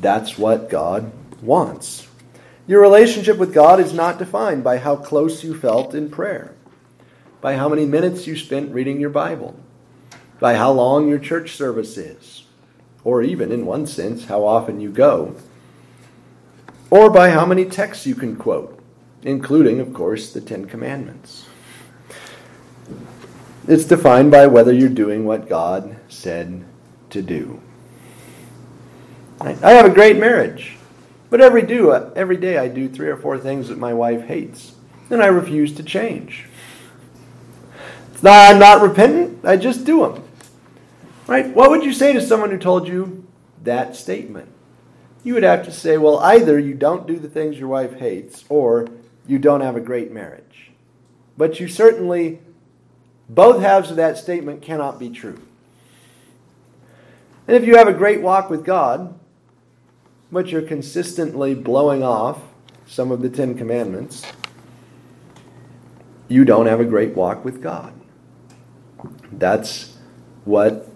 that's 0.00 0.38
what 0.38 0.70
God 0.70 1.12
wants. 1.42 2.06
Your 2.66 2.82
relationship 2.82 3.38
with 3.38 3.54
God 3.54 3.80
is 3.80 3.94
not 3.94 4.18
defined 4.18 4.62
by 4.64 4.78
how 4.78 4.96
close 4.96 5.42
you 5.42 5.58
felt 5.58 5.94
in 5.94 6.10
prayer, 6.10 6.54
by 7.40 7.56
how 7.56 7.68
many 7.68 7.86
minutes 7.86 8.26
you 8.26 8.36
spent 8.36 8.74
reading 8.74 9.00
your 9.00 9.10
Bible, 9.10 9.58
by 10.38 10.54
how 10.54 10.72
long 10.72 11.08
your 11.08 11.18
church 11.18 11.56
service 11.56 11.96
is, 11.96 12.44
or 13.08 13.22
even, 13.22 13.50
in 13.50 13.64
one 13.64 13.86
sense, 13.86 14.26
how 14.26 14.44
often 14.44 14.82
you 14.82 14.90
go, 14.90 15.34
or 16.90 17.08
by 17.08 17.30
how 17.30 17.46
many 17.46 17.64
texts 17.64 18.06
you 18.06 18.14
can 18.14 18.36
quote, 18.36 18.78
including, 19.22 19.80
of 19.80 19.94
course, 19.94 20.30
the 20.30 20.42
Ten 20.42 20.66
Commandments. 20.66 21.46
It's 23.66 23.86
defined 23.86 24.30
by 24.30 24.46
whether 24.46 24.74
you're 24.74 24.90
doing 24.90 25.24
what 25.24 25.48
God 25.48 25.96
said 26.10 26.66
to 27.08 27.22
do. 27.22 27.62
I 29.40 29.52
have 29.54 29.86
a 29.86 29.94
great 29.94 30.18
marriage, 30.18 30.76
but 31.30 31.40
every 31.40 31.62
do 31.62 31.94
every 31.94 32.36
day 32.36 32.58
I 32.58 32.68
do 32.68 32.90
three 32.90 33.08
or 33.08 33.16
four 33.16 33.38
things 33.38 33.68
that 33.68 33.78
my 33.78 33.94
wife 33.94 34.26
hates, 34.26 34.74
and 35.08 35.22
I 35.22 35.28
refuse 35.28 35.74
to 35.76 35.82
change. 35.82 36.44
I'm 38.22 38.58
not 38.58 38.82
repentant. 38.82 39.46
I 39.46 39.56
just 39.56 39.86
do 39.86 40.00
them. 40.00 40.27
Right? 41.28 41.54
What 41.54 41.70
would 41.70 41.84
you 41.84 41.92
say 41.92 42.14
to 42.14 42.22
someone 42.22 42.50
who 42.50 42.56
told 42.56 42.88
you 42.88 43.26
that 43.62 43.94
statement? 43.94 44.48
You 45.22 45.34
would 45.34 45.42
have 45.42 45.64
to 45.66 45.70
say, 45.70 45.98
well, 45.98 46.18
either 46.20 46.58
you 46.58 46.72
don't 46.72 47.06
do 47.06 47.18
the 47.18 47.28
things 47.28 47.58
your 47.58 47.68
wife 47.68 47.98
hates, 47.98 48.46
or 48.48 48.88
you 49.26 49.38
don't 49.38 49.60
have 49.60 49.76
a 49.76 49.80
great 49.80 50.10
marriage. 50.10 50.70
But 51.36 51.60
you 51.60 51.68
certainly, 51.68 52.40
both 53.28 53.60
halves 53.60 53.90
of 53.90 53.96
that 53.96 54.16
statement 54.16 54.62
cannot 54.62 54.98
be 54.98 55.10
true. 55.10 55.38
And 57.46 57.56
if 57.56 57.66
you 57.66 57.76
have 57.76 57.88
a 57.88 57.92
great 57.92 58.22
walk 58.22 58.48
with 58.48 58.64
God, 58.64 59.18
but 60.32 60.48
you're 60.48 60.62
consistently 60.62 61.54
blowing 61.54 62.02
off 62.02 62.40
some 62.86 63.10
of 63.10 63.20
the 63.20 63.28
Ten 63.28 63.54
Commandments, 63.54 64.22
you 66.26 66.46
don't 66.46 66.66
have 66.66 66.80
a 66.80 66.86
great 66.86 67.14
walk 67.14 67.44
with 67.44 67.62
God. 67.62 67.92
That's 69.30 69.94
what 70.46 70.88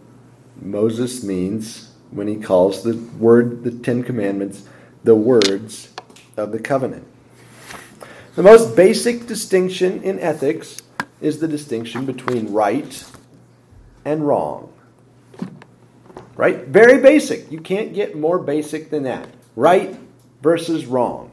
Moses 0.60 1.22
means 1.22 1.90
when 2.10 2.28
he 2.28 2.36
calls 2.36 2.82
the 2.82 2.96
word, 3.18 3.64
the 3.64 3.70
Ten 3.70 4.02
Commandments, 4.02 4.64
the 5.04 5.14
words 5.14 5.90
of 6.36 6.52
the 6.52 6.58
covenant. 6.58 7.06
The 8.34 8.42
most 8.42 8.76
basic 8.76 9.26
distinction 9.26 10.02
in 10.02 10.18
ethics 10.18 10.82
is 11.20 11.38
the 11.38 11.48
distinction 11.48 12.06
between 12.06 12.52
right 12.52 13.04
and 14.04 14.26
wrong. 14.26 14.72
Right? 16.34 16.66
Very 16.66 17.00
basic. 17.00 17.50
You 17.52 17.60
can't 17.60 17.94
get 17.94 18.16
more 18.16 18.38
basic 18.38 18.90
than 18.90 19.02
that. 19.04 19.28
Right 19.54 19.96
versus 20.42 20.86
wrong. 20.86 21.30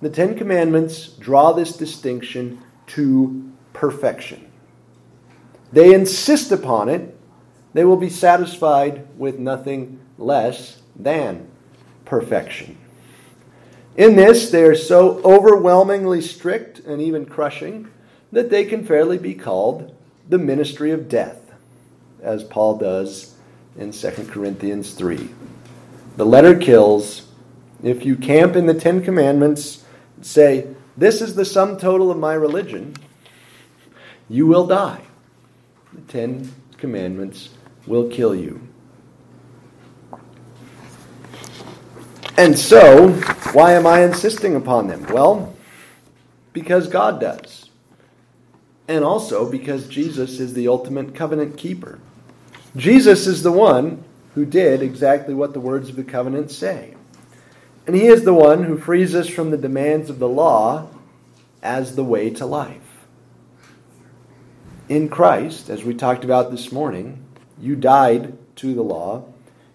The 0.00 0.10
Ten 0.10 0.36
Commandments 0.36 1.08
draw 1.08 1.52
this 1.52 1.76
distinction 1.76 2.60
to 2.88 3.52
perfection. 3.72 4.50
They 5.72 5.94
insist 5.94 6.52
upon 6.52 6.88
it. 6.88 7.16
They 7.74 7.84
will 7.84 7.96
be 7.96 8.10
satisfied 8.10 9.06
with 9.16 9.38
nothing 9.38 10.00
less 10.18 10.82
than 10.96 11.48
perfection. 12.04 12.76
In 13.96 14.16
this, 14.16 14.50
they 14.50 14.62
are 14.64 14.74
so 14.74 15.20
overwhelmingly 15.22 16.22
strict 16.22 16.80
and 16.80 17.00
even 17.00 17.26
crushing 17.26 17.88
that 18.30 18.50
they 18.50 18.64
can 18.64 18.84
fairly 18.84 19.18
be 19.18 19.34
called 19.34 19.94
the 20.28 20.38
ministry 20.38 20.90
of 20.90 21.08
death, 21.08 21.52
as 22.22 22.44
Paul 22.44 22.78
does 22.78 23.36
in 23.76 23.92
2 23.92 24.10
Corinthians 24.30 24.94
3. 24.94 25.28
The 26.16 26.26
letter 26.26 26.56
kills. 26.58 27.28
If 27.82 28.04
you 28.04 28.16
camp 28.16 28.56
in 28.56 28.66
the 28.66 28.74
Ten 28.74 29.02
Commandments, 29.02 29.84
and 30.16 30.24
say, 30.24 30.68
This 30.96 31.20
is 31.20 31.34
the 31.34 31.44
sum 31.44 31.76
total 31.78 32.10
of 32.10 32.18
my 32.18 32.34
religion, 32.34 32.94
you 34.28 34.46
will 34.46 34.66
die. 34.66 35.02
The 35.92 36.12
Ten 36.12 36.52
Commandments 36.78 37.50
will 37.86 38.08
kill 38.08 38.34
you. 38.34 38.60
And 42.36 42.58
so, 42.58 43.10
why 43.52 43.72
am 43.72 43.86
I 43.86 44.04
insisting 44.04 44.56
upon 44.56 44.88
them? 44.88 45.06
Well, 45.08 45.54
because 46.52 46.88
God 46.88 47.20
does. 47.20 47.70
And 48.88 49.04
also 49.04 49.50
because 49.50 49.86
Jesus 49.86 50.40
is 50.40 50.54
the 50.54 50.68
ultimate 50.68 51.14
covenant 51.14 51.56
keeper. 51.56 51.98
Jesus 52.76 53.26
is 53.26 53.42
the 53.42 53.52
one 53.52 54.02
who 54.34 54.44
did 54.44 54.82
exactly 54.82 55.34
what 55.34 55.52
the 55.52 55.60
words 55.60 55.90
of 55.90 55.96
the 55.96 56.04
covenant 56.04 56.50
say. 56.50 56.94
And 57.86 57.94
he 57.94 58.06
is 58.06 58.24
the 58.24 58.34
one 58.34 58.64
who 58.64 58.78
frees 58.78 59.14
us 59.14 59.28
from 59.28 59.50
the 59.50 59.56
demands 59.58 60.08
of 60.08 60.18
the 60.18 60.28
law 60.28 60.88
as 61.62 61.96
the 61.96 62.04
way 62.04 62.30
to 62.30 62.46
life. 62.46 63.06
In 64.88 65.08
Christ, 65.08 65.68
as 65.68 65.84
we 65.84 65.94
talked 65.94 66.24
about 66.24 66.50
this 66.50 66.72
morning, 66.72 67.24
you 67.62 67.76
died 67.76 68.36
to 68.56 68.74
the 68.74 68.82
law, 68.82 69.24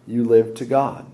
you 0.06 0.24
live 0.24 0.54
to 0.56 0.66
God. 0.66 1.06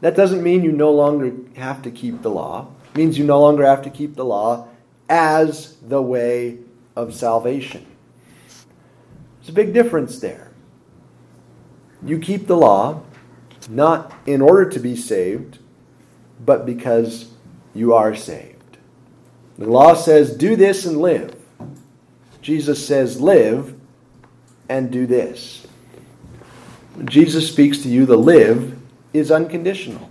That 0.00 0.16
doesn't 0.16 0.42
mean 0.42 0.64
you 0.64 0.72
no 0.72 0.92
longer 0.92 1.32
have 1.56 1.80
to 1.82 1.90
keep 1.90 2.22
the 2.22 2.30
law. 2.30 2.68
It 2.90 2.98
means 2.98 3.16
you 3.16 3.24
no 3.24 3.40
longer 3.40 3.64
have 3.64 3.82
to 3.82 3.90
keep 3.90 4.16
the 4.16 4.24
law 4.24 4.68
as 5.08 5.76
the 5.76 6.02
way 6.02 6.58
of 6.96 7.14
salvation. 7.14 7.86
There's 9.38 9.50
a 9.50 9.52
big 9.52 9.72
difference 9.72 10.18
there. 10.18 10.50
You 12.04 12.18
keep 12.18 12.48
the 12.48 12.56
law 12.56 13.02
not 13.68 14.12
in 14.26 14.42
order 14.42 14.68
to 14.70 14.80
be 14.80 14.96
saved, 14.96 15.60
but 16.44 16.66
because 16.66 17.30
you 17.74 17.94
are 17.94 18.14
saved. 18.14 18.78
The 19.56 19.70
law 19.70 19.94
says, 19.94 20.36
do 20.36 20.56
this 20.56 20.84
and 20.84 20.96
live. 21.00 21.36
Jesus 22.40 22.84
says, 22.84 23.20
live 23.20 23.78
and 24.68 24.90
do 24.90 25.06
this. 25.06 25.66
When 26.94 27.06
Jesus 27.06 27.48
speaks 27.48 27.78
to 27.78 27.88
you, 27.88 28.06
the 28.06 28.18
live 28.18 28.78
is 29.12 29.30
unconditional. 29.30 30.10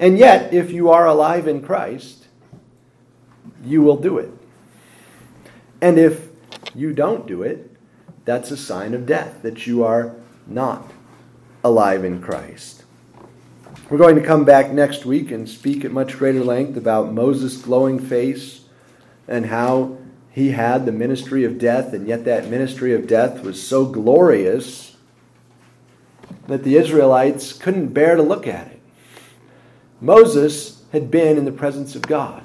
And 0.00 0.18
yet, 0.18 0.54
if 0.54 0.70
you 0.70 0.90
are 0.90 1.06
alive 1.06 1.48
in 1.48 1.60
Christ, 1.60 2.26
you 3.64 3.82
will 3.82 3.96
do 3.96 4.18
it. 4.18 4.30
And 5.80 5.98
if 5.98 6.28
you 6.74 6.92
don't 6.92 7.26
do 7.26 7.42
it, 7.42 7.70
that's 8.24 8.50
a 8.50 8.56
sign 8.56 8.94
of 8.94 9.06
death, 9.06 9.42
that 9.42 9.66
you 9.66 9.84
are 9.84 10.14
not 10.46 10.90
alive 11.64 12.04
in 12.04 12.20
Christ. 12.20 12.84
We're 13.90 13.98
going 13.98 14.16
to 14.16 14.24
come 14.24 14.44
back 14.44 14.70
next 14.70 15.04
week 15.04 15.30
and 15.30 15.48
speak 15.48 15.84
at 15.84 15.90
much 15.90 16.18
greater 16.18 16.44
length 16.44 16.76
about 16.76 17.12
Moses' 17.12 17.56
glowing 17.56 17.98
face 17.98 18.62
and 19.26 19.46
how 19.46 19.98
he 20.30 20.50
had 20.50 20.86
the 20.86 20.92
ministry 20.92 21.44
of 21.44 21.58
death, 21.58 21.92
and 21.92 22.06
yet 22.06 22.24
that 22.24 22.48
ministry 22.48 22.94
of 22.94 23.06
death 23.06 23.42
was 23.42 23.66
so 23.66 23.86
glorious 23.86 24.96
that 26.48 26.64
the 26.64 26.76
Israelites 26.76 27.52
couldn't 27.52 27.88
bear 27.88 28.16
to 28.16 28.22
look 28.22 28.46
at 28.46 28.66
it. 28.66 28.80
Moses 30.00 30.82
had 30.92 31.10
been 31.10 31.36
in 31.36 31.44
the 31.44 31.52
presence 31.52 31.94
of 31.94 32.02
God. 32.02 32.42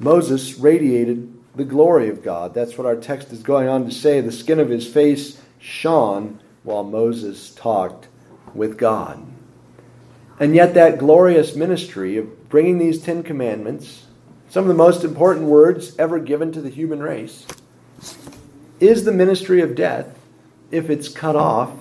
Moses 0.00 0.58
radiated 0.58 1.32
the 1.54 1.64
glory 1.64 2.08
of 2.08 2.22
God. 2.22 2.54
That's 2.54 2.76
what 2.76 2.86
our 2.86 2.96
text 2.96 3.32
is 3.32 3.42
going 3.42 3.68
on 3.68 3.84
to 3.84 3.90
say. 3.92 4.20
The 4.20 4.32
skin 4.32 4.58
of 4.58 4.68
his 4.68 4.86
face 4.86 5.40
shone 5.58 6.40
while 6.64 6.84
Moses 6.84 7.50
talked 7.54 8.08
with 8.52 8.76
God. 8.76 9.24
And 10.40 10.54
yet, 10.54 10.74
that 10.74 10.98
glorious 10.98 11.54
ministry 11.54 12.16
of 12.16 12.48
bringing 12.48 12.78
these 12.78 13.00
Ten 13.00 13.22
Commandments, 13.22 14.06
some 14.48 14.64
of 14.64 14.68
the 14.68 14.74
most 14.74 15.04
important 15.04 15.46
words 15.46 15.96
ever 15.98 16.18
given 16.18 16.52
to 16.52 16.60
the 16.60 16.68
human 16.68 17.00
race, 17.00 17.46
is 18.80 19.04
the 19.04 19.12
ministry 19.12 19.60
of 19.60 19.74
death 19.74 20.16
if 20.70 20.90
it's 20.90 21.08
cut 21.08 21.36
off 21.36 21.72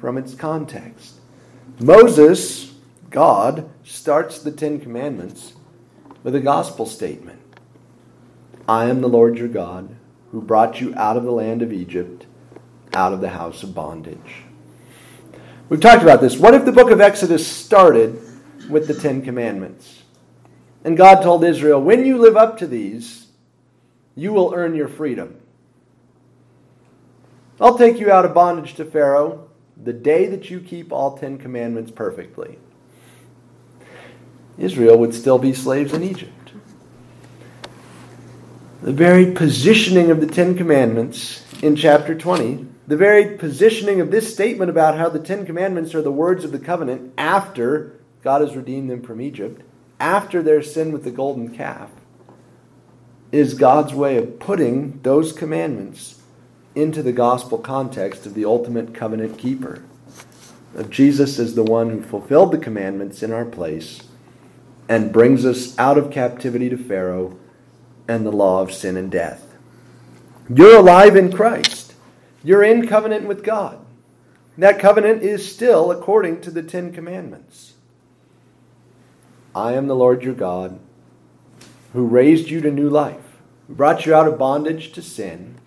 from 0.00 0.16
its 0.16 0.34
context. 0.34 1.14
Moses, 1.80 2.74
God, 3.10 3.68
starts 3.84 4.40
the 4.40 4.52
Ten 4.52 4.80
Commandments 4.80 5.54
with 6.22 6.34
a 6.34 6.40
gospel 6.40 6.86
statement 6.86 7.40
I 8.68 8.86
am 8.86 9.00
the 9.00 9.08
Lord 9.08 9.38
your 9.38 9.48
God, 9.48 9.96
who 10.30 10.42
brought 10.42 10.80
you 10.80 10.94
out 10.94 11.16
of 11.16 11.24
the 11.24 11.32
land 11.32 11.62
of 11.62 11.72
Egypt, 11.72 12.26
out 12.92 13.14
of 13.14 13.22
the 13.22 13.30
house 13.30 13.62
of 13.62 13.74
bondage. 13.74 14.42
We've 15.70 15.80
talked 15.80 16.02
about 16.02 16.20
this. 16.20 16.36
What 16.36 16.54
if 16.54 16.64
the 16.64 16.72
book 16.72 16.90
of 16.90 17.00
Exodus 17.00 17.46
started 17.46 18.20
with 18.68 18.86
the 18.86 18.94
Ten 18.94 19.22
Commandments? 19.22 20.02
And 20.84 20.96
God 20.96 21.22
told 21.22 21.44
Israel, 21.44 21.80
when 21.80 22.04
you 22.04 22.18
live 22.18 22.36
up 22.36 22.58
to 22.58 22.66
these, 22.66 23.28
you 24.14 24.32
will 24.32 24.52
earn 24.54 24.74
your 24.74 24.88
freedom. 24.88 25.40
I'll 27.60 27.78
take 27.78 27.98
you 27.98 28.10
out 28.10 28.24
of 28.24 28.34
bondage 28.34 28.74
to 28.74 28.84
Pharaoh 28.84 29.47
the 29.82 29.92
day 29.92 30.26
that 30.26 30.50
you 30.50 30.60
keep 30.60 30.92
all 30.92 31.16
Ten 31.16 31.38
Commandments 31.38 31.90
perfectly. 31.90 32.58
Israel 34.58 34.98
would 34.98 35.14
still 35.14 35.38
be 35.38 35.52
slaves 35.52 35.92
in 35.92 36.02
Egypt. 36.02 36.52
The 38.82 38.92
very 38.92 39.32
positioning 39.32 40.10
of 40.10 40.20
the 40.20 40.26
Ten 40.26 40.56
Commandments 40.56 41.44
in 41.62 41.76
chapter 41.76 42.14
20 42.14 42.66
the 42.88 42.96
very 42.96 43.36
positioning 43.36 44.00
of 44.00 44.10
this 44.10 44.32
statement 44.32 44.70
about 44.70 44.96
how 44.96 45.10
the 45.10 45.18
Ten 45.18 45.44
Commandments 45.44 45.94
are 45.94 46.00
the 46.00 46.10
words 46.10 46.42
of 46.42 46.52
the 46.52 46.58
covenant 46.58 47.12
after 47.18 48.00
God 48.22 48.40
has 48.40 48.56
redeemed 48.56 48.88
them 48.88 49.02
from 49.02 49.20
Egypt, 49.20 49.60
after 50.00 50.42
their 50.42 50.62
sin 50.62 50.90
with 50.90 51.04
the 51.04 51.10
golden 51.10 51.54
calf, 51.54 51.90
is 53.30 53.52
God's 53.52 53.92
way 53.92 54.16
of 54.16 54.40
putting 54.40 55.00
those 55.02 55.34
commandments 55.34 56.17
into 56.74 57.02
the 57.02 57.12
gospel 57.12 57.58
context 57.58 58.26
of 58.26 58.34
the 58.34 58.44
ultimate 58.44 58.94
covenant 58.94 59.38
keeper. 59.38 59.82
Of 60.74 60.90
Jesus 60.90 61.38
as 61.38 61.54
the 61.54 61.64
one 61.64 61.90
who 61.90 62.02
fulfilled 62.02 62.52
the 62.52 62.58
commandments 62.58 63.22
in 63.22 63.32
our 63.32 63.44
place 63.44 64.02
and 64.88 65.12
brings 65.12 65.44
us 65.44 65.78
out 65.78 65.98
of 65.98 66.10
captivity 66.10 66.68
to 66.68 66.76
Pharaoh 66.76 67.38
and 68.06 68.24
the 68.24 68.32
law 68.32 68.62
of 68.62 68.72
sin 68.72 68.96
and 68.96 69.10
death. 69.10 69.54
You're 70.48 70.78
alive 70.78 71.16
in 71.16 71.32
Christ. 71.32 71.94
You're 72.42 72.62
in 72.62 72.86
covenant 72.86 73.26
with 73.26 73.44
God. 73.44 73.84
That 74.56 74.78
covenant 74.78 75.22
is 75.22 75.50
still 75.50 75.90
according 75.90 76.40
to 76.42 76.50
the 76.50 76.62
Ten 76.62 76.92
Commandments. 76.92 77.74
I 79.54 79.74
am 79.74 79.86
the 79.86 79.96
Lord 79.96 80.22
your 80.22 80.34
God, 80.34 80.78
who 81.92 82.06
raised 82.06 82.48
you 82.48 82.60
to 82.60 82.70
new 82.70 82.88
life, 82.88 83.38
who 83.66 83.74
brought 83.74 84.06
you 84.06 84.14
out 84.14 84.26
of 84.26 84.38
bondage 84.38 84.92
to 84.92 85.02
sin 85.02 85.57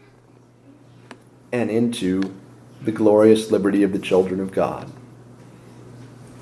and 1.51 1.69
into 1.69 2.33
the 2.81 2.91
glorious 2.91 3.51
liberty 3.51 3.83
of 3.83 3.91
the 3.91 3.99
children 3.99 4.39
of 4.39 4.51
God. 4.51 4.91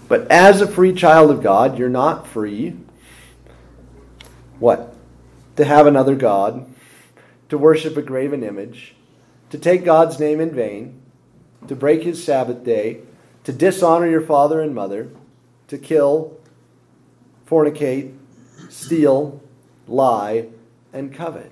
But 0.07 0.29
as 0.31 0.61
a 0.61 0.67
free 0.67 0.93
child 0.93 1.29
of 1.31 1.43
God, 1.43 1.77
you're 1.77 1.89
not 1.89 2.27
free. 2.27 2.75
What? 4.59 4.95
To 5.57 5.65
have 5.65 5.85
another 5.85 6.15
God, 6.15 6.67
to 7.49 7.57
worship 7.57 7.95
a 7.97 8.01
graven 8.01 8.43
image, 8.43 8.95
to 9.51 9.57
take 9.57 9.85
God's 9.85 10.19
name 10.19 10.39
in 10.39 10.51
vain, 10.51 11.01
to 11.67 11.75
break 11.75 12.03
his 12.03 12.23
Sabbath 12.23 12.63
day, 12.63 13.01
to 13.43 13.53
dishonor 13.53 14.07
your 14.07 14.21
father 14.21 14.61
and 14.61 14.73
mother, 14.73 15.09
to 15.67 15.77
kill, 15.77 16.37
fornicate, 17.47 18.15
steal, 18.69 19.41
lie, 19.87 20.47
and 20.93 21.13
covet. 21.13 21.51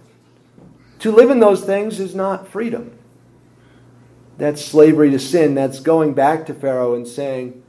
To 1.00 1.12
live 1.12 1.30
in 1.30 1.40
those 1.40 1.64
things 1.64 2.00
is 2.00 2.16
not 2.16 2.48
freedom. 2.48 2.97
That's 4.38 4.64
slavery 4.64 5.12
to 5.12 5.20
sin. 5.20 5.56
That's 5.56 5.80
going 5.80 6.14
back 6.14 6.46
to 6.46 6.54
Pharaoh 6.54 6.94
and 6.94 7.08
saying, 7.08 7.64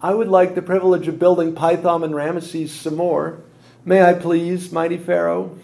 I 0.00 0.14
would 0.14 0.28
like 0.28 0.54
the 0.54 0.62
privilege 0.62 1.08
of 1.08 1.18
building 1.18 1.54
Pithom 1.54 2.04
and 2.04 2.14
Ramesses 2.14 2.68
some 2.68 2.96
more. 2.96 3.40
May 3.84 4.02
I 4.02 4.14
please, 4.14 4.72
mighty 4.72 4.98
Pharaoh? 4.98 5.58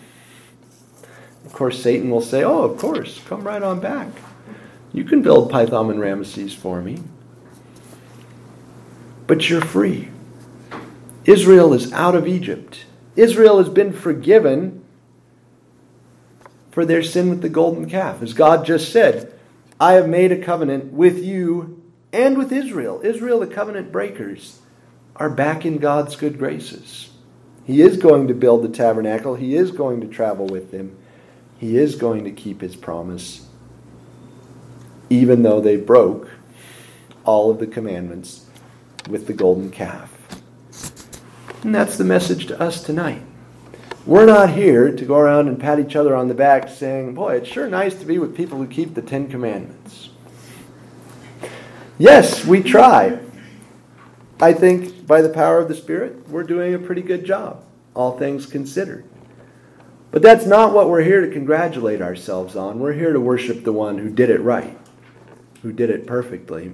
Of 1.44 1.52
course, 1.52 1.82
Satan 1.82 2.10
will 2.10 2.20
say, 2.20 2.44
Oh, 2.44 2.62
of 2.62 2.78
course, 2.78 3.20
come 3.26 3.44
right 3.44 3.62
on 3.62 3.80
back. 3.80 4.08
You 4.92 5.04
can 5.04 5.22
build 5.22 5.50
Pithom 5.50 5.90
and 5.90 6.00
Ramesses 6.00 6.54
for 6.54 6.80
me. 6.80 7.02
But 9.26 9.48
you're 9.48 9.60
free. 9.60 10.08
Israel 11.24 11.72
is 11.72 11.92
out 11.92 12.14
of 12.14 12.26
Egypt. 12.26 12.84
Israel 13.16 13.58
has 13.58 13.68
been 13.68 13.92
forgiven 13.92 14.84
for 16.70 16.84
their 16.84 17.02
sin 17.02 17.30
with 17.30 17.42
the 17.42 17.48
golden 17.48 17.88
calf. 17.88 18.22
As 18.22 18.32
God 18.34 18.66
just 18.66 18.92
said, 18.92 19.31
I 19.82 19.92
have 19.94 20.08
made 20.08 20.30
a 20.30 20.42
covenant 20.42 20.92
with 20.92 21.22
you 21.22 21.82
and 22.12 22.38
with 22.38 22.52
Israel. 22.52 23.00
Israel, 23.02 23.40
the 23.40 23.46
covenant 23.46 23.90
breakers, 23.90 24.60
are 25.16 25.30
back 25.30 25.66
in 25.66 25.78
God's 25.78 26.16
good 26.16 26.38
graces. 26.38 27.10
He 27.64 27.82
is 27.82 27.96
going 27.96 28.28
to 28.28 28.34
build 28.34 28.62
the 28.62 28.68
tabernacle, 28.68 29.34
He 29.34 29.56
is 29.56 29.70
going 29.70 30.00
to 30.00 30.06
travel 30.06 30.46
with 30.46 30.70
them 30.70 30.96
he 31.62 31.76
is 31.76 31.94
going 31.94 32.24
to 32.24 32.32
keep 32.32 32.60
his 32.60 32.74
promise, 32.74 33.46
even 35.08 35.44
though 35.44 35.60
they 35.60 35.76
broke 35.76 36.28
all 37.22 37.52
of 37.52 37.60
the 37.60 37.68
commandments 37.68 38.46
with 39.08 39.28
the 39.28 39.32
golden 39.32 39.70
calf. 39.70 40.12
And 41.62 41.72
that's 41.72 41.96
the 41.96 42.04
message 42.04 42.46
to 42.46 42.60
us 42.60 42.82
tonight. 42.82 43.22
We're 44.04 44.26
not 44.26 44.50
here 44.50 44.90
to 44.90 45.04
go 45.04 45.16
around 45.16 45.46
and 45.46 45.60
pat 45.60 45.78
each 45.78 45.94
other 45.94 46.16
on 46.16 46.26
the 46.26 46.34
back 46.34 46.68
saying, 46.68 47.14
Boy, 47.14 47.36
it's 47.36 47.48
sure 47.48 47.68
nice 47.68 47.94
to 47.94 48.04
be 48.04 48.18
with 48.18 48.36
people 48.36 48.58
who 48.58 48.66
keep 48.66 48.94
the 48.94 49.02
Ten 49.02 49.28
Commandments. 49.28 50.10
Yes, 51.98 52.44
we 52.44 52.64
try. 52.64 53.20
I 54.40 54.54
think 54.54 55.06
by 55.06 55.22
the 55.22 55.28
power 55.28 55.60
of 55.60 55.68
the 55.68 55.76
Spirit, 55.76 56.28
we're 56.28 56.42
doing 56.42 56.74
a 56.74 56.80
pretty 56.80 57.02
good 57.02 57.24
job, 57.24 57.64
all 57.94 58.18
things 58.18 58.44
considered. 58.44 59.04
But 60.10 60.20
that's 60.20 60.46
not 60.46 60.72
what 60.72 60.90
we're 60.90 61.02
here 61.02 61.20
to 61.20 61.32
congratulate 61.32 62.02
ourselves 62.02 62.56
on. 62.56 62.80
We're 62.80 62.94
here 62.94 63.12
to 63.12 63.20
worship 63.20 63.62
the 63.62 63.72
one 63.72 63.98
who 63.98 64.10
did 64.10 64.30
it 64.30 64.40
right, 64.40 64.76
who 65.62 65.72
did 65.72 65.90
it 65.90 66.08
perfectly, 66.08 66.72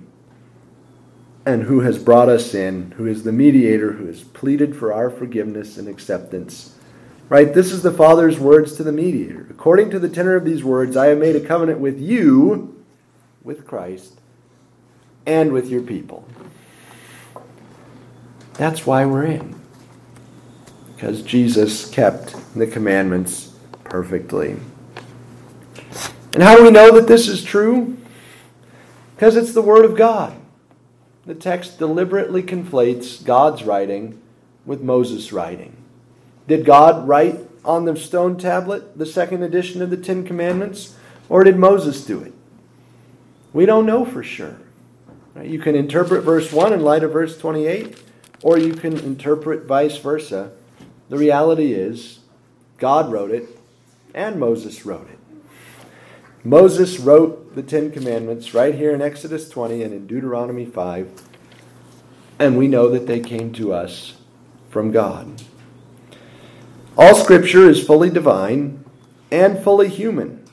and 1.45 1.65
who 1.65 1.81
has 1.81 1.99
brought 1.99 2.31
us 2.31 2.55
in, 2.55 2.93
who 2.93 3.07
is 3.07 3.23
the 3.23 3.33
mediator, 3.33 3.93
who 3.93 4.07
has 4.07 4.25
pleaded 4.25 4.75
for 4.75 4.95
our 4.95 5.11
forgiveness 5.11 5.77
and 5.77 5.89
acceptance. 5.89 6.75
Right? 7.29 7.53
This 7.53 7.73
is 7.73 7.83
the 7.83 7.93
Father's 7.93 8.39
words 8.39 8.75
to 8.77 8.83
the 8.83 8.93
mediator. 8.93 9.47
According 9.51 9.91
to 9.91 9.99
the 9.99 10.09
tenor 10.09 10.35
of 10.35 10.45
these 10.45 10.65
words, 10.65 10.97
I 10.97 11.07
have 11.09 11.19
made 11.19 11.37
a 11.37 11.41
covenant 11.41 11.79
with 11.79 12.01
you, 12.01 12.85
with 13.43 13.67
Christ, 13.67 14.21
and 15.27 15.53
with 15.53 15.69
your 15.69 15.83
people. 15.83 16.27
That's 18.55 18.87
why 18.87 19.05
we're 19.05 19.27
in 19.27 19.59
because 20.99 21.23
Jesus 21.23 21.89
kept 21.89 22.35
the 22.57 22.67
commandments 22.67 23.55
perfectly. 23.85 24.57
And 26.35 26.43
how 26.43 26.57
do 26.57 26.65
we 26.65 26.73
know 26.73 26.91
that 26.91 27.07
this 27.07 27.29
is 27.29 27.45
true? 27.45 27.97
Because 29.15 29.37
it's 29.37 29.53
the 29.53 29.63
Word 29.63 29.85
of 29.85 29.97
God. 29.97 30.35
The 31.25 31.37
text 31.37 31.79
deliberately 31.79 32.43
conflates 32.43 33.25
God's 33.25 33.63
writing 33.63 34.21
with 34.67 34.83
Moses' 34.83 35.33
writing. 35.33 35.77
Did 36.49 36.65
God 36.65 37.07
write 37.07 37.39
on 37.65 37.85
the 37.85 37.95
stone 37.95 38.37
tablet 38.37 38.99
the 38.99 39.07
second 39.07 39.45
edition 39.45 39.83
of 39.83 39.91
the 39.91 39.97
Ten 39.97 40.25
Commandments, 40.25 40.97
or 41.29 41.45
did 41.45 41.57
Moses 41.57 42.05
do 42.05 42.21
it? 42.21 42.33
We 43.53 43.67
don't 43.67 43.87
know 43.87 44.05
for 44.05 44.25
sure. 44.25 44.57
You 45.41 45.61
can 45.61 45.77
interpret 45.77 46.25
verse 46.25 46.53
1 46.53 46.73
in 46.73 46.81
light 46.81 47.05
of 47.05 47.13
verse 47.13 47.39
28 47.39 48.03
or 48.43 48.59
you 48.59 48.75
can 48.75 48.99
interpret 48.99 49.65
vice 49.65 49.99
versa. 49.99 50.53
The 51.09 51.17
reality 51.17 51.73
is, 51.73 52.21
God 52.79 53.11
wrote 53.11 53.31
it 53.31 53.59
and 54.15 54.39
Moses 54.39 54.87
wrote 54.87 55.09
it. 55.11 55.19
Moses 56.45 56.99
wrote 56.99 57.55
the 57.55 57.63
Ten 57.63 57.91
Commandments 57.91 58.55
right 58.55 58.75
here 58.75 58.95
in 58.95 59.03
Exodus 59.03 59.49
20 59.49 59.83
and 59.83 59.93
in 59.93 60.07
Deuteronomy 60.07 60.65
5, 60.65 61.23
and 62.39 62.57
we 62.57 62.69
know 62.69 62.89
that 62.89 63.07
they 63.07 63.21
came 63.21 63.53
to 63.55 63.73
us 63.73 64.15
from 64.71 64.93
God. 64.93 65.43
All 66.99 67.15
Scripture 67.15 67.71
is 67.71 67.87
fully 67.87 68.11
divine 68.11 68.85
and 69.31 69.63
fully 69.63 69.89
human. 69.89 70.45